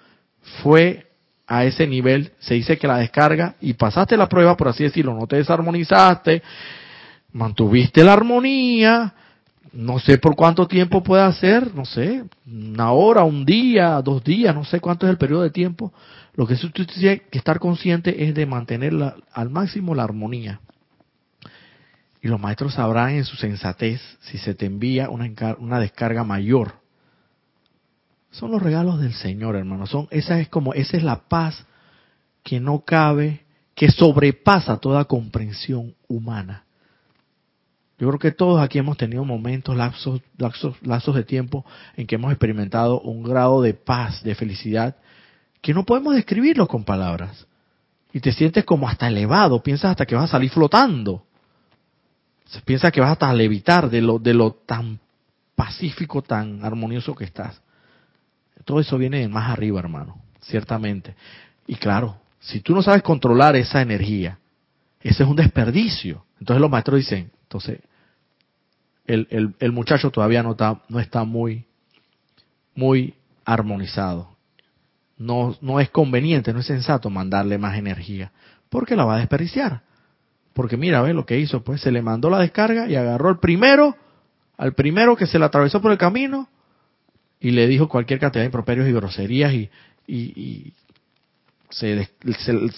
[0.62, 1.06] fue
[1.46, 5.14] a ese nivel, se dice que la descarga y pasaste la prueba, por así decirlo,
[5.14, 6.42] no te desarmonizaste,
[7.32, 9.14] mantuviste la armonía,
[9.72, 14.54] no sé por cuánto tiempo puede ser, no sé, una hora, un día, dos días,
[14.54, 15.92] no sé cuánto es el periodo de tiempo.
[16.34, 18.92] Lo que usted tiene que estar consciente es de mantener
[19.32, 20.60] al máximo la armonía.
[22.22, 25.28] Y los maestros sabrán en su sensatez si se te envía una,
[25.58, 26.82] una descarga mayor
[28.32, 29.86] son los regalos del Señor, hermano.
[29.86, 31.66] Son, esa es como, esa es la paz
[32.42, 36.64] que no cabe, que sobrepasa toda comprensión humana.
[37.98, 41.64] Yo creo que todos aquí hemos tenido momentos, lapsos, lapsos, de tiempo
[41.94, 44.96] en que hemos experimentado un grado de paz, de felicidad,
[45.62, 47.46] que no podemos describirlo con palabras.
[48.12, 51.24] Y te sientes como hasta elevado, piensas hasta que vas a salir flotando.
[52.66, 54.98] Piensas que vas hasta levitar de lo, de lo tan
[55.54, 57.62] pacífico, tan armonioso que estás.
[58.66, 61.14] Todo eso viene más arriba, hermano, ciertamente.
[61.66, 64.38] Y claro, si tú no sabes controlar esa energía,
[65.00, 66.26] ese es un desperdicio.
[66.38, 67.80] Entonces los maestros dicen, entonces,
[69.06, 71.66] el, el, muchacho todavía no está, no está muy,
[72.74, 74.31] muy armonizado.
[75.22, 78.32] No, no es conveniente, no es sensato mandarle más energía,
[78.68, 79.82] porque la va a desperdiciar.
[80.52, 83.38] Porque mira, ve lo que hizo, pues se le mandó la descarga y agarró el
[83.38, 83.96] primero,
[84.56, 86.48] al primero que se le atravesó por el camino,
[87.40, 89.70] y le dijo cualquier cantidad de improperios y groserías y,
[90.06, 90.72] y,
[91.70, 92.08] se,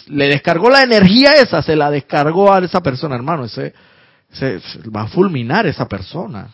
[0.06, 3.74] le descargó la energía esa, se la descargó a esa persona, hermano, ese,
[4.32, 4.60] se,
[4.94, 6.48] va a fulminar esa persona.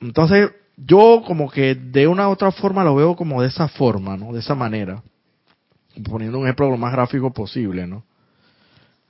[0.00, 0.50] Entonces,
[0.86, 4.32] yo como que de una u otra forma lo veo como de esa forma, ¿no?
[4.32, 5.02] De esa manera.
[6.04, 8.04] Poniendo un ejemplo lo más gráfico posible, ¿no?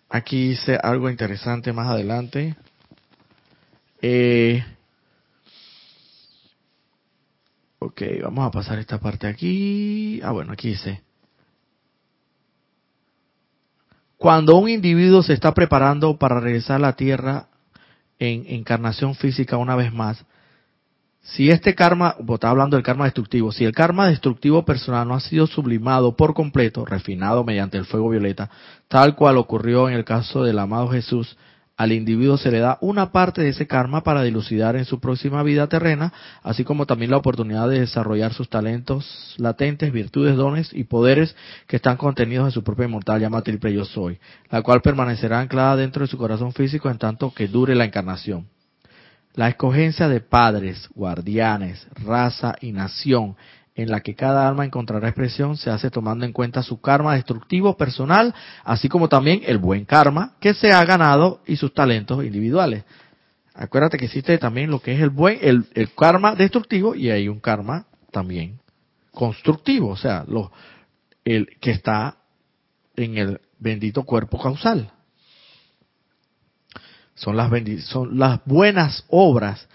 [0.08, 2.56] Aquí hice algo interesante más adelante.
[4.02, 4.64] Eh,
[7.82, 10.20] Ok, vamos a pasar esta parte aquí.
[10.22, 11.00] Ah, bueno, aquí dice.
[14.18, 17.46] Cuando un individuo se está preparando para regresar a la Tierra
[18.18, 20.26] en encarnación física una vez más,
[21.22, 25.20] si este karma, está hablando del karma destructivo, si el karma destructivo personal no ha
[25.20, 28.50] sido sublimado por completo, refinado mediante el fuego violeta,
[28.88, 31.36] tal cual ocurrió en el caso del amado Jesús,
[31.76, 35.42] al individuo se le da una parte de ese karma para dilucidar en su próxima
[35.42, 36.12] vida terrena,
[36.42, 41.34] así como también la oportunidad de desarrollar sus talentos latentes, virtudes, dones y poderes
[41.66, 44.18] que están contenidos en su propia inmortal llama triple yo soy,
[44.50, 48.46] la cual permanecerá anclada dentro de su corazón físico en tanto que dure la encarnación.
[49.34, 53.36] La escogencia de padres, guardianes, raza y nación
[53.74, 57.76] en la que cada alma encontrará expresión se hace tomando en cuenta su karma destructivo
[57.76, 62.84] personal, así como también el buen karma que se ha ganado y sus talentos individuales.
[63.54, 67.40] Acuérdate que existe también lo que es el buen, el, karma destructivo y hay un
[67.40, 68.58] karma también
[69.12, 70.52] constructivo, o sea, lo,
[71.24, 72.16] el que está
[72.96, 74.92] en el bendito cuerpo causal.
[77.20, 77.50] Son las,
[77.84, 79.68] son las buenas obras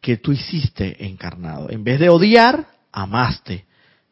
[0.00, 1.68] que tú hiciste encarnado.
[1.68, 3.66] En vez de odiar, amaste.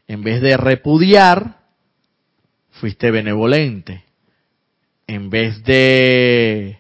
[0.06, 1.56] En vez de repudiar,
[2.72, 4.04] fuiste benevolente.
[5.06, 6.78] En vez de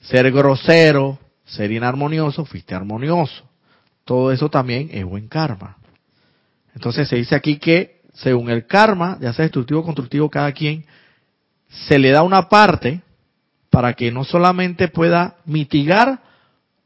[0.00, 3.44] ser grosero, ser inarmonioso, fuiste armonioso.
[4.06, 5.76] Todo eso también es buen karma.
[6.74, 10.86] Entonces se dice aquí que según el karma, ya sea destructivo o constructivo, cada quien
[11.68, 13.02] se le da una parte
[13.78, 16.20] para que no solamente pueda mitigar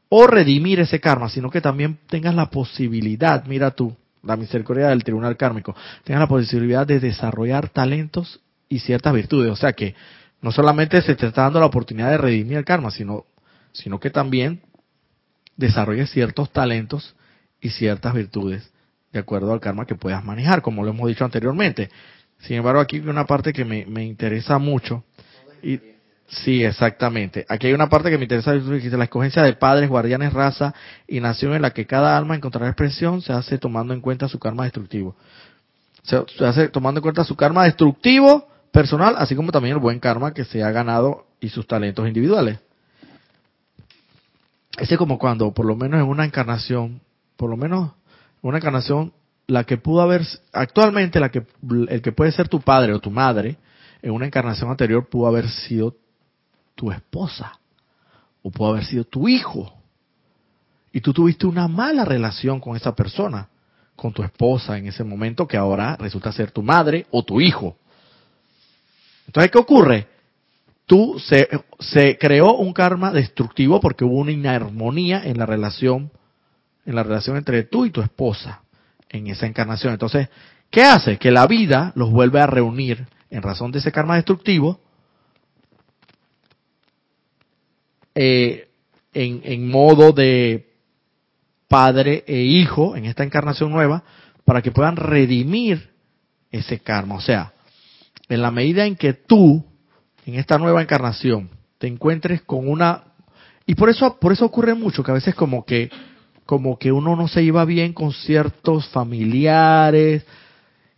[0.09, 5.03] o redimir ese karma, sino que también tengas la posibilidad, mira tú, la misericordia del
[5.03, 9.49] tribunal kármico, tengan la posibilidad de desarrollar talentos y ciertas virtudes.
[9.49, 9.95] O sea que
[10.39, 13.25] no solamente se te está dando la oportunidad de redimir el karma, sino,
[13.71, 14.61] sino que también
[15.57, 17.15] desarrolles ciertos talentos
[17.59, 18.71] y ciertas virtudes
[19.11, 21.89] de acuerdo al karma que puedas manejar, como lo hemos dicho anteriormente.
[22.41, 25.03] Sin embargo, aquí hay una parte que me, me interesa mucho.
[25.63, 25.92] Y,
[26.43, 27.45] sí, exactamente.
[27.47, 30.73] Aquí hay una parte que me interesa, la escogencia de padres, guardianes, raza
[31.07, 34.39] y nación en la que cada alma encontrará expresión se hace tomando en cuenta su
[34.39, 35.15] karma destructivo.
[36.03, 40.33] Se, hace tomando en cuenta su karma destructivo personal, así como también el buen karma
[40.33, 42.59] que se ha ganado y sus talentos individuales.
[44.77, 47.01] Ese es como cuando, por lo menos en una encarnación,
[47.37, 47.91] por lo menos
[48.41, 49.13] en una encarnación,
[49.47, 51.45] la que pudo haber, actualmente la que,
[51.89, 53.57] el que puede ser tu padre o tu madre,
[54.01, 55.95] en una encarnación anterior pudo haber sido
[56.75, 57.59] tu esposa,
[58.41, 59.73] o pudo haber sido tu hijo.
[60.91, 63.49] Y tú tuviste una mala relación con esa persona,
[63.95, 67.77] con tu esposa en ese momento, que ahora resulta ser tu madre o tu hijo.
[69.27, 70.07] Entonces, ¿qué ocurre?
[70.85, 71.47] Tú se,
[71.79, 76.11] se creó un karma destructivo porque hubo una inarmonía en la relación,
[76.85, 78.61] en la relación entre tú y tu esposa
[79.09, 79.93] en esa encarnación.
[79.93, 80.27] Entonces,
[80.69, 81.17] ¿qué hace?
[81.17, 84.81] Que la vida los vuelve a reunir en razón de ese karma destructivo
[88.15, 88.69] eh,
[89.13, 90.69] en, modo de
[91.67, 94.03] padre e hijo en esta encarnación nueva
[94.45, 95.91] para que puedan redimir
[96.51, 97.15] ese karma.
[97.15, 97.53] O sea,
[98.29, 99.63] en la medida en que tú,
[100.25, 103.03] en esta nueva encarnación, te encuentres con una...
[103.65, 105.89] Y por eso, por eso ocurre mucho, que a veces como que,
[106.45, 110.25] como que uno no se lleva bien con ciertos familiares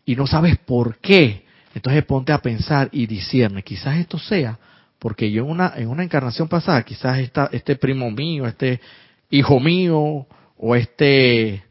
[0.03, 1.45] y no sabes por qué.
[1.73, 4.57] Entonces ponte a pensar y discierne, quizás esto sea
[5.05, 7.19] porque yo en una, en una encarnación pasada, quizás
[7.51, 8.81] este primo mío, este
[9.29, 10.25] hijo mío,
[10.57, 11.63] o este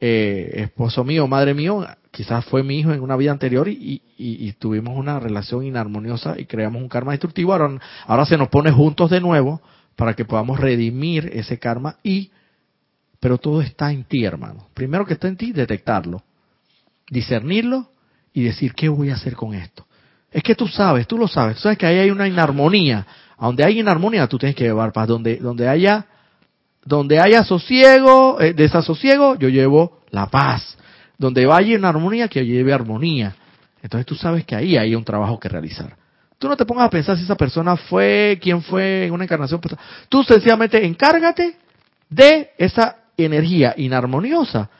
[0.00, 4.52] eh, esposo mío, madre mío, quizás fue mi hijo en una vida anterior y, y,
[4.54, 7.52] tuvimos una relación inarmoniosa y creamos un karma destructivo.
[7.52, 7.78] Ahora,
[8.08, 9.62] ahora se nos pone juntos de nuevo
[9.94, 12.32] para que podamos redimir ese karma y,
[13.20, 14.66] pero todo está en ti, hermano.
[14.74, 16.24] Primero que está en ti, detectarlo,
[17.08, 17.88] discernirlo
[18.32, 19.86] y decir, ¿qué voy a hacer con esto?
[20.30, 23.06] Es que tú sabes, tú lo sabes, tú sabes que ahí hay una inarmonía.
[23.36, 25.08] A donde hay inarmonía, tú tienes que llevar paz.
[25.08, 26.06] Donde, donde haya,
[26.84, 30.78] donde haya sosiego, eh, desasosiego, yo llevo la paz
[31.18, 33.34] donde vaya en armonía, que lleve armonía.
[33.82, 35.96] Entonces tú sabes que ahí hay un trabajo que realizar.
[36.38, 39.60] Tú no te pongas a pensar si esa persona fue, quién fue en una encarnación.
[40.08, 41.56] Tú sencillamente encárgate
[42.08, 44.70] de esa energía inarmoniosa,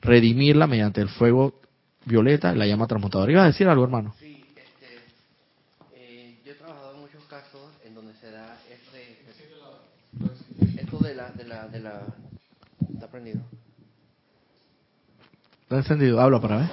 [0.00, 1.60] redimirla mediante el fuego
[2.06, 3.30] violeta, la llama transmutadora.
[3.30, 4.14] ¿Ibas a decir algo, hermano?
[4.18, 5.02] Sí, este,
[5.94, 9.20] eh, yo he trabajado en muchos casos en donde se da este,
[10.80, 12.02] esto de la, de la,
[12.92, 13.40] está prendido
[15.62, 16.20] ¿Está encendido?
[16.20, 16.68] Habla para ver.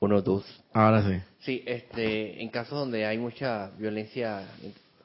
[0.00, 0.44] Uno, dos.
[0.72, 1.18] Ahora sí.
[1.40, 4.42] Sí, este, en casos donde hay mucha violencia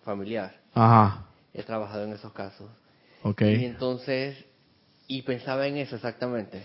[0.04, 0.54] familiar.
[0.74, 1.26] Ajá.
[1.54, 2.70] He trabajado en esos casos.
[3.24, 3.42] Ok.
[3.44, 4.38] Y entonces,
[5.08, 6.64] y pensaba en eso exactamente.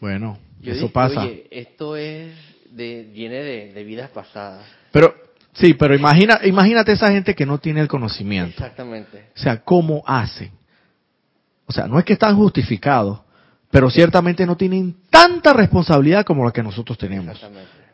[0.00, 1.22] Bueno, eso pasa.
[1.22, 2.32] Oye, esto es
[2.70, 4.64] de, viene de, de, vidas pasadas.
[4.92, 5.12] Pero,
[5.54, 8.50] sí, pero imagina, imagínate esa gente que no tiene el conocimiento.
[8.50, 9.30] Exactamente.
[9.34, 10.52] O sea, ¿cómo hacen?
[11.66, 13.20] O sea, no es que están justificados,
[13.70, 17.38] pero ciertamente no tienen tanta responsabilidad como la que nosotros tenemos.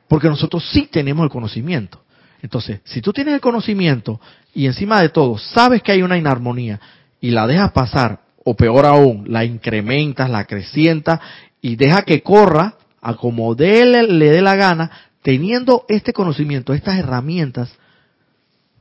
[0.09, 2.03] Porque nosotros sí tenemos el conocimiento.
[2.43, 4.21] Entonces, si tú tienes el conocimiento
[4.55, 6.81] y encima de todo sabes que hay una inarmonía
[7.21, 11.21] y la dejas pasar, o peor aún, la incrementas, la acrecientas
[11.61, 14.91] y deja que corra a como le dé la gana,
[15.23, 17.73] teniendo este conocimiento, estas herramientas,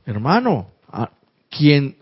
[0.04, 1.10] hermano, a
[1.48, 1.96] quien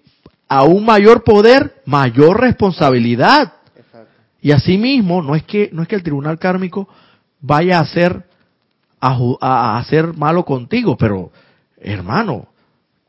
[0.50, 3.52] a un mayor poder, mayor responsabilidad.
[4.42, 6.88] Y asimismo, no es que, no es que el tribunal kármico
[7.40, 8.24] vaya a hacer,
[9.00, 11.30] a, hacer malo contigo, pero
[11.80, 12.48] hermano,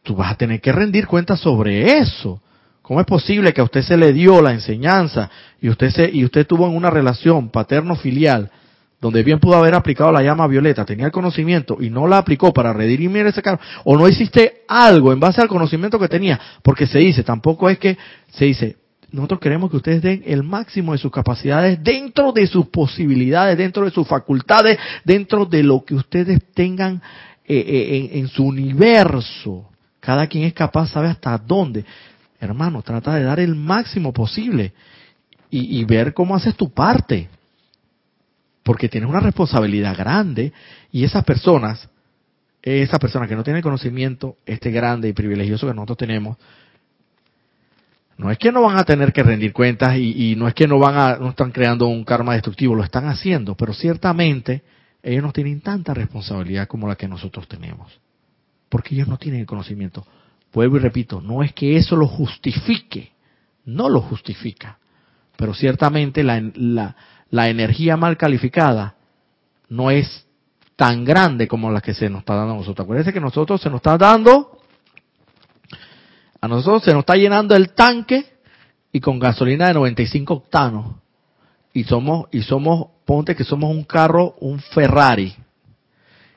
[0.03, 2.39] tú vas a tener que rendir cuentas sobre eso.
[2.83, 6.23] ¿Cómo es posible que a usted se le dio la enseñanza y usted se, y
[6.23, 8.51] usted tuvo en una relación paterno-filial
[9.01, 12.53] donde bien pudo haber aplicado la llama violeta, tenía el conocimiento y no la aplicó
[12.53, 16.85] para redimir ese cargo, o no hiciste algo en base al conocimiento que tenía, porque
[16.85, 17.97] se dice, tampoco es que
[18.29, 18.77] se dice,
[19.11, 23.83] nosotros queremos que ustedes den el máximo de sus capacidades dentro de sus posibilidades, dentro
[23.83, 27.01] de sus facultades, dentro de lo que ustedes tengan
[27.45, 29.67] eh, eh, en, su universo.
[29.99, 31.83] Cada quien es capaz, sabe hasta dónde.
[32.39, 34.71] Hermano, trata de dar el máximo posible
[35.49, 37.27] y, y ver cómo haces tu parte.
[38.71, 40.53] Porque tienes una responsabilidad grande
[40.93, 41.89] y esas personas,
[42.61, 46.37] esa persona que no tiene conocimiento, este grande y privilegioso que nosotros tenemos,
[48.15, 50.79] no es que no van a tener que rendir cuentas y, no es que no
[50.79, 54.63] van a, no están creando un karma destructivo, lo están haciendo, pero ciertamente
[55.03, 57.99] ellos no tienen tanta responsabilidad como la que nosotros tenemos,
[58.69, 60.07] porque ellos no tienen el conocimiento.
[60.53, 63.11] Vuelvo y repito, no es que eso lo justifique,
[63.65, 64.79] no lo justifica,
[65.35, 66.95] pero ciertamente la, la,
[67.31, 68.95] la energía mal calificada
[69.69, 70.27] no es
[70.75, 72.85] tan grande como la que se nos está dando a nosotros.
[72.85, 74.59] Acuérdense que nosotros se nos está dando,
[76.41, 78.25] a nosotros se nos está llenando el tanque
[78.91, 80.95] y con gasolina de 95 octanos.
[81.73, 85.33] Y somos, y somos, ponte que somos un carro, un Ferrari.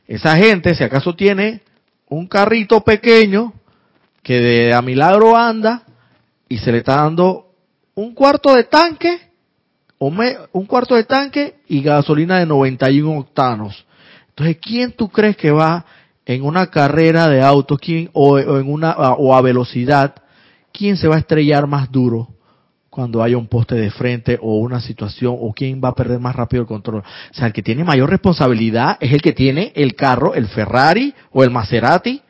[0.06, 1.62] Esa gente, si acaso tiene
[2.08, 3.52] un carrito pequeño
[4.22, 5.82] que de a milagro anda
[6.48, 7.50] y se le está dando
[7.94, 9.33] un cuarto de tanque,
[9.98, 13.84] un cuarto de tanque y gasolina de 91 octanos.
[14.28, 15.84] Entonces, ¿quién tú crees que va
[16.26, 20.14] en una carrera de auto quién, o, en una, o a velocidad?
[20.72, 22.28] ¿Quién se va a estrellar más duro?
[22.94, 26.36] cuando haya un poste de frente o una situación o quién va a perder más
[26.36, 27.00] rápido el control.
[27.00, 31.12] O sea, el que tiene mayor responsabilidad es el que tiene el carro, el Ferrari
[31.32, 32.22] o el Maserati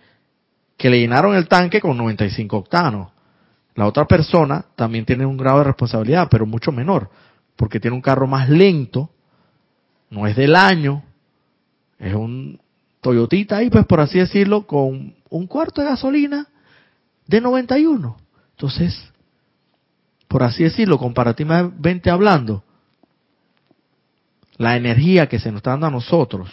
[0.78, 3.08] que le llenaron el tanque con 95 octanos.
[3.74, 7.10] La otra persona también tiene un grado de responsabilidad, pero mucho menor,
[7.56, 9.10] porque tiene un carro más lento,
[10.10, 11.02] no es del año,
[11.98, 12.60] es un
[13.00, 16.48] Toyotita ahí, pues por así decirlo, con un cuarto de gasolina
[17.26, 18.16] de 91.
[18.52, 19.12] Entonces,
[20.26, 22.64] por así decirlo, comparativamente hablando,
[24.56, 26.50] la energía que se nos está dando a nosotros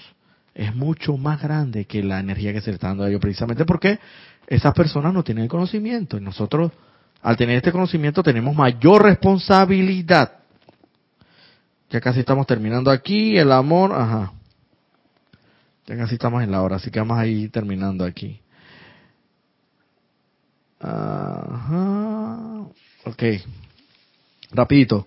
[0.54, 3.64] es mucho más grande que la energía que se le está dando a ellos, precisamente
[3.66, 4.00] porque
[4.48, 6.72] esas personas no tienen el conocimiento y nosotros,
[7.22, 10.41] al tener este conocimiento, tenemos mayor responsabilidad.
[11.92, 14.32] Ya casi estamos terminando aquí, el amor, ajá.
[15.86, 18.40] Ya casi estamos en la hora, así que vamos a ir terminando aquí.
[20.80, 22.62] Ajá.
[23.06, 23.24] Ok.
[24.54, 25.06] Rapidito.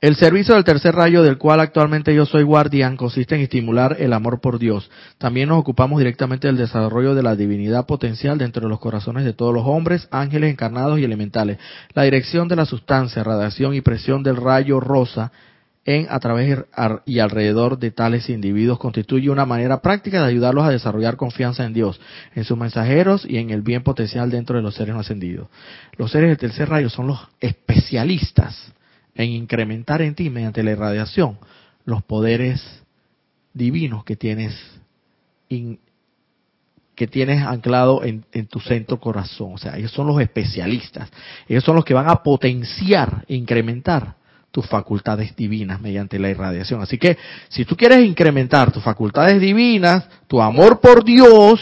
[0.00, 4.14] El servicio del tercer rayo del cual actualmente yo soy guardián consiste en estimular el
[4.14, 4.90] amor por Dios.
[5.18, 9.34] También nos ocupamos directamente del desarrollo de la divinidad potencial dentro de los corazones de
[9.34, 11.58] todos los hombres, ángeles encarnados y elementales.
[11.92, 15.32] La dirección de la sustancia, radiación y presión del rayo rosa
[15.84, 16.64] en, a través
[17.06, 21.72] y alrededor de tales individuos constituye una manera práctica de ayudarlos a desarrollar confianza en
[21.72, 22.00] Dios,
[22.34, 25.48] en sus mensajeros y en el bien potencial dentro de los seres no ascendidos.
[25.96, 28.72] Los seres del tercer rayo son los especialistas
[29.14, 31.38] en incrementar en ti mediante la irradiación
[31.84, 32.82] los poderes
[33.54, 34.54] divinos que tienes
[36.94, 39.54] que tienes anclado en, en, tu centro corazón.
[39.54, 41.10] O sea, ellos son los especialistas.
[41.48, 44.19] Ellos son los que van a potenciar, incrementar
[44.50, 46.80] tus facultades divinas mediante la irradiación.
[46.82, 47.16] Así que,
[47.48, 51.60] si tú quieres incrementar tus facultades divinas, tu amor por Dios,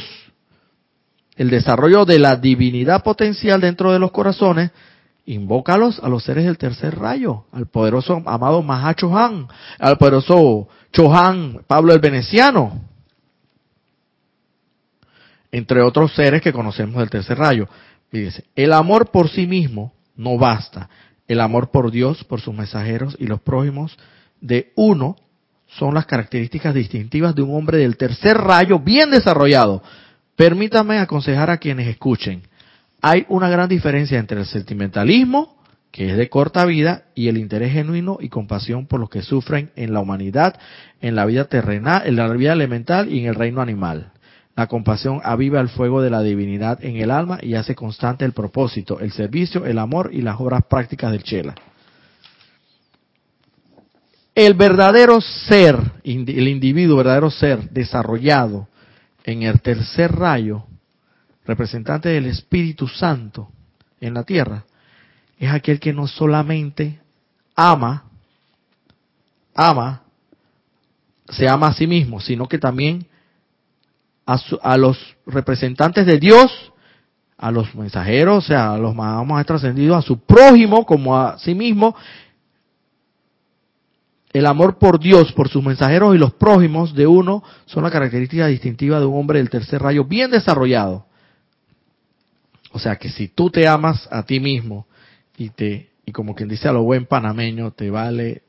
[1.37, 4.71] el desarrollo de la divinidad potencial dentro de los corazones,
[5.27, 9.47] invócalos a los seres del tercer rayo, al poderoso amado Mahacho Han,
[9.79, 12.81] al poderoso Chohan Pablo el Veneciano,
[15.53, 17.69] entre otros seres que conocemos del tercer rayo.
[18.11, 20.89] Dice, el amor por sí mismo no basta.
[21.29, 23.97] El amor por Dios, por sus mensajeros y los prójimos
[24.41, 25.17] de uno
[25.67, 29.83] son las características distintivas de un hombre del tercer rayo bien desarrollado.
[30.35, 32.43] Permítame aconsejar a quienes escuchen
[33.01, 35.57] hay una gran diferencia entre el sentimentalismo,
[35.91, 39.71] que es de corta vida, y el interés genuino y compasión por los que sufren
[39.77, 40.59] en la humanidad,
[41.01, 44.13] en la vida terrenal, en la vida elemental y en el reino animal.
[44.59, 48.33] La compasión aviva el fuego de la divinidad en el alma y hace constante el
[48.33, 51.55] propósito, el servicio, el amor y las obras prácticas del Chela.
[54.35, 58.67] El verdadero ser, el individuo verdadero ser desarrollado
[59.23, 60.65] en el tercer rayo
[61.47, 63.53] representante del Espíritu Santo
[64.01, 64.65] en la tierra,
[65.39, 66.99] es aquel que no solamente
[67.55, 68.07] ama,
[69.55, 70.03] ama,
[71.29, 73.07] se ama a sí mismo, sino que también
[74.63, 76.73] a, los representantes de Dios,
[77.39, 81.55] a los mensajeros, o sea, a los más trascendidos, a su prójimo como a sí
[81.55, 81.97] mismo,
[84.35, 88.47] el amor por Dios, por sus mensajeros y los prójimos de uno son la característica
[88.47, 91.07] distintiva de un hombre del tercer rayo bien desarrollado.
[92.73, 94.87] O sea que si tú te amas a ti mismo
[95.39, 98.43] y te y como quien dice a lo buen panameño, te vale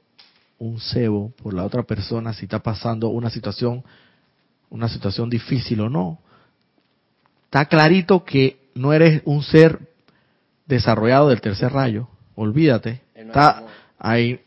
[0.58, 3.84] un cebo por la otra persona si está pasando una situación
[4.70, 6.20] una situación difícil o no.
[7.46, 9.80] Está clarito que no eres un ser
[10.66, 12.08] desarrollado del tercer rayo.
[12.36, 13.02] Olvídate.
[13.16, 13.64] Está
[13.98, 14.40] ahí.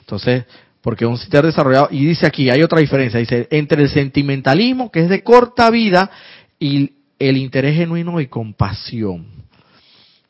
[0.00, 0.44] Entonces,
[0.82, 5.00] porque un ser desarrollado, y dice aquí, hay otra diferencia, dice, entre el sentimentalismo, que
[5.00, 6.10] es de corta vida,
[6.58, 9.26] y el interés genuino y compasión.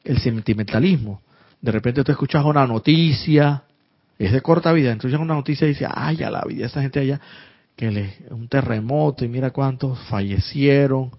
[0.05, 1.23] El sentimentalismo.
[1.61, 3.63] De repente tú escuchas una noticia,
[4.19, 7.01] es de corta vida, entonces una noticia y dices, ay, ya la vida, esa gente
[7.01, 7.21] allá,
[7.81, 11.11] que un terremoto y mira cuántos fallecieron.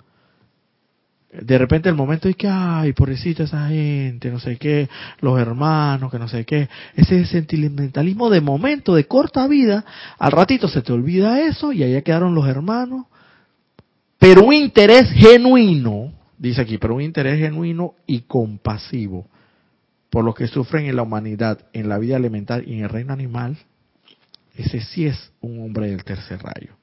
[1.33, 4.87] de repente el momento es que, ay, pobrecita esa gente, no sé qué,
[5.21, 9.83] los hermanos, que no sé qué, ese sentimentalismo de momento, de corta vida,
[10.19, 13.05] al ratito se te olvida eso y allá quedaron los hermanos,
[14.19, 19.25] pero un interés genuino, dice aquí, pero un interés genuino y compasivo
[20.11, 23.13] por los que sufren en la humanidad, en la vida elemental y en el reino
[23.13, 23.57] animal,
[24.55, 26.75] ese sí es un hombre del tercer rayo.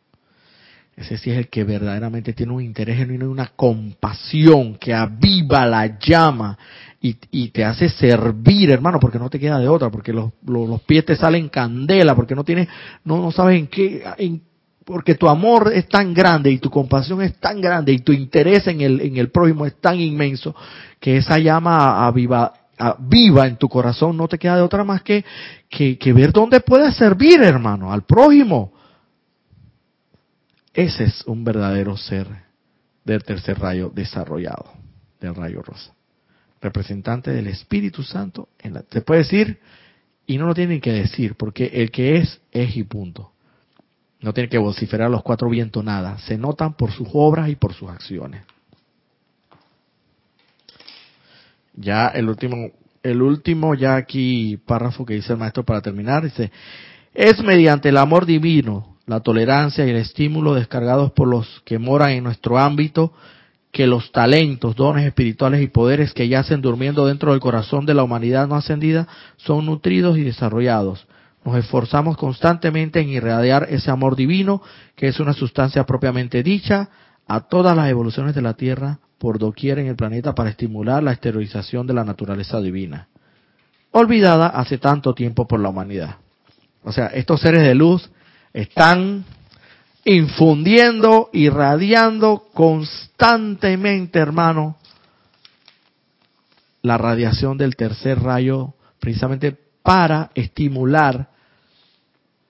[0.97, 5.65] Ese sí es el que verdaderamente tiene un interés genuino y una compasión que aviva
[5.65, 6.59] la llama
[7.01, 11.05] y, te hace servir, hermano, porque no te queda de otra, porque los, los, pies
[11.05, 12.69] te salen candela, porque no tienes,
[13.05, 14.43] no, no sabes en qué, en,
[14.85, 18.67] porque tu amor es tan grande y tu compasión es tan grande y tu interés
[18.67, 20.57] en el, en el prójimo es tan inmenso
[20.99, 22.55] que esa llama aviva,
[22.99, 25.25] viva en tu corazón no te queda de otra más que,
[25.69, 28.73] que, ver dónde puedes servir, hermano, al prójimo
[30.79, 32.29] ese es un verdadero ser
[33.05, 34.75] del tercer rayo desarrollado,
[35.21, 35.93] del rayo rosa.
[36.61, 38.51] Representante del Espíritu Santo.
[38.61, 39.59] En la, se puede decir,
[40.25, 43.33] y no lo tienen que decir, porque el que es, es y punto.
[44.21, 46.17] No tiene que vociferar los cuatro vientos nada.
[46.19, 48.43] Se notan por sus obras y por sus acciones.
[51.81, 52.71] Ya el último,
[53.03, 56.51] el último ya aquí párrafo que dice el maestro para terminar, dice,
[57.15, 62.11] es mediante el amor divino la tolerancia y el estímulo descargados por los que moran
[62.11, 63.13] en nuestro ámbito,
[63.73, 68.03] que los talentos, dones espirituales y poderes que yacen durmiendo dentro del corazón de la
[68.03, 71.07] humanidad no ascendida son nutridos y desarrollados.
[71.45, 74.63] Nos esforzamos constantemente en irradiar ese amor divino,
[74.95, 76.91] que es una sustancia propiamente dicha,
[77.27, 81.13] a todas las evoluciones de la Tierra por doquier en el planeta para estimular la
[81.13, 83.09] esterilización de la naturaleza divina,
[83.91, 86.17] olvidada hace tanto tiempo por la humanidad.
[86.85, 88.11] O sea, estos seres de luz
[88.53, 89.25] están
[90.05, 94.79] infundiendo, irradiando constantemente, hermano,
[96.83, 101.29] la radiación del tercer rayo, precisamente para estimular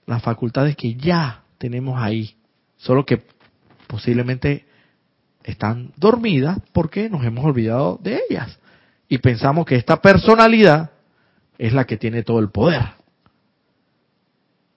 [0.07, 2.37] las facultades que ya tenemos ahí,
[2.77, 3.23] solo que
[3.87, 4.68] posiblemente
[5.49, 8.59] están dormidas porque nos hemos olvidado de ellas
[9.09, 10.91] y pensamos que esta personalidad
[11.57, 12.83] es la que tiene todo el poder.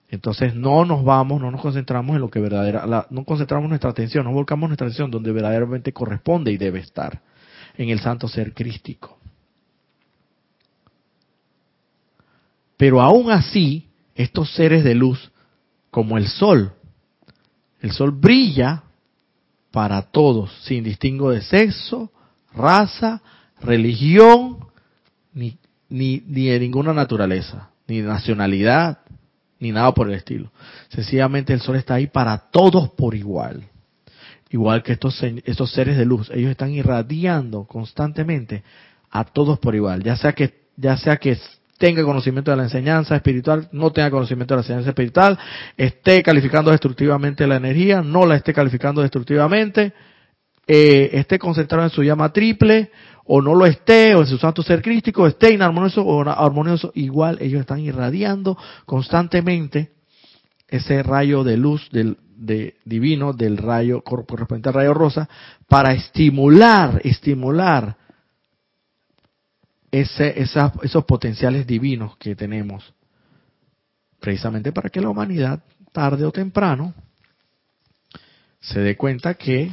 [0.08, 4.24] Entonces no nos vamos, no nos concentramos en lo que verdadera, no concentramos nuestra atención,
[4.24, 7.20] no volcamos nuestra atención donde verdaderamente corresponde y debe estar,
[7.76, 9.18] en el santo ser crístico.
[12.78, 15.30] Pero aún así, estos seres de luz,
[15.90, 16.72] como el sol,
[17.80, 18.84] el sol brilla
[19.72, 22.12] para todos, sin distingo de sexo,
[22.54, 23.22] raza,
[23.60, 24.58] religión,
[25.32, 25.58] ni,
[25.88, 28.98] ni, ni de ninguna naturaleza, ni nacionalidad,
[29.58, 30.52] ni nada por el estilo.
[30.90, 33.64] Sencillamente el sol está ahí para todos por igual.
[34.50, 38.62] Igual que estos, estos seres de luz, ellos están irradiando constantemente
[39.10, 41.38] a todos por igual, ya sea que ya sea que
[41.78, 45.38] tenga conocimiento de la enseñanza espiritual, no tenga conocimiento de la enseñanza espiritual,
[45.76, 49.92] esté calificando destructivamente la energía, no la esté calificando destructivamente,
[50.66, 52.90] eh, esté concentrado en su llama triple,
[53.24, 57.38] o no lo esté, o en su santo ser crístico, esté inarmonioso o armonioso, igual
[57.40, 59.92] ellos están irradiando constantemente
[60.68, 65.28] ese rayo de luz del de divino del rayo correspondiente al rayo rosa
[65.68, 67.96] para estimular, estimular
[69.92, 72.92] ese, esos potenciales divinos que tenemos,
[74.18, 75.62] precisamente para que la humanidad,
[75.92, 76.94] tarde o temprano,
[78.60, 79.70] se dé cuenta que,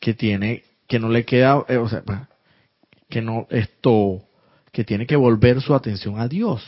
[0.00, 2.02] que tiene que no le queda, eh, o sea,
[3.08, 4.22] que no, esto,
[4.72, 6.62] que tiene que volver su atención a Dios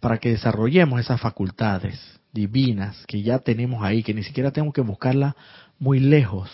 [0.00, 1.98] para que desarrollemos esas facultades
[2.32, 5.34] divinas que ya tenemos ahí, que ni siquiera tenemos que buscarla
[5.78, 6.50] muy lejos,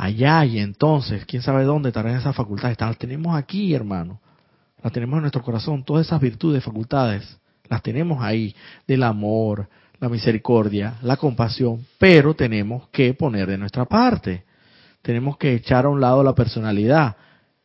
[0.00, 4.18] allá y entonces, quién sabe dónde estarán esas facultades, las tenemos aquí, hermano,
[4.82, 8.56] las tenemos en nuestro corazón, todas esas virtudes, facultades, las tenemos ahí,
[8.86, 9.68] del amor,
[10.00, 14.44] la misericordia, la compasión, pero tenemos que poner de nuestra parte.
[15.02, 17.16] Tenemos que echar a un lado la personalidad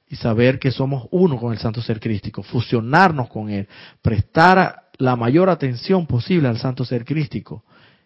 [0.09, 3.67] y saber que somos uno con el Santo Ser Crístico, fusionarnos con Él,
[4.01, 7.63] prestar la mayor atención posible al Santo Ser Crístico.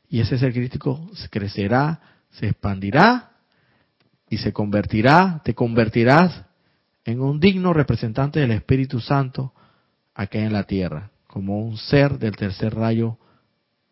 [0.07, 1.99] Y ese Ser Crístico crecerá,
[2.29, 3.28] se expandirá
[4.29, 6.45] y se convertirá, te convertirás
[7.05, 9.53] en un digno representante del Espíritu Santo
[10.13, 13.17] acá en la tierra, como un ser del tercer rayo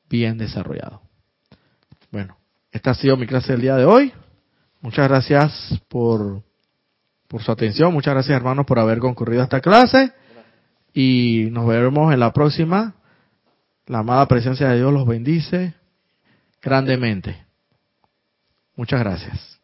[0.10, 1.02] bien desarrollado.
[2.12, 2.38] Bueno,
[2.72, 4.14] esta ha sido mi clase del día de hoy.
[4.82, 6.44] Muchas gracias por,
[7.28, 7.92] por su atención.
[7.94, 10.12] Muchas gracias, hermanos, por haber concurrido a esta clase.
[10.94, 12.96] Y nos veremos en la próxima.
[13.88, 15.74] La amada presencia de Dios los bendice
[16.62, 17.46] grandemente.
[18.76, 19.48] Muchas gracias.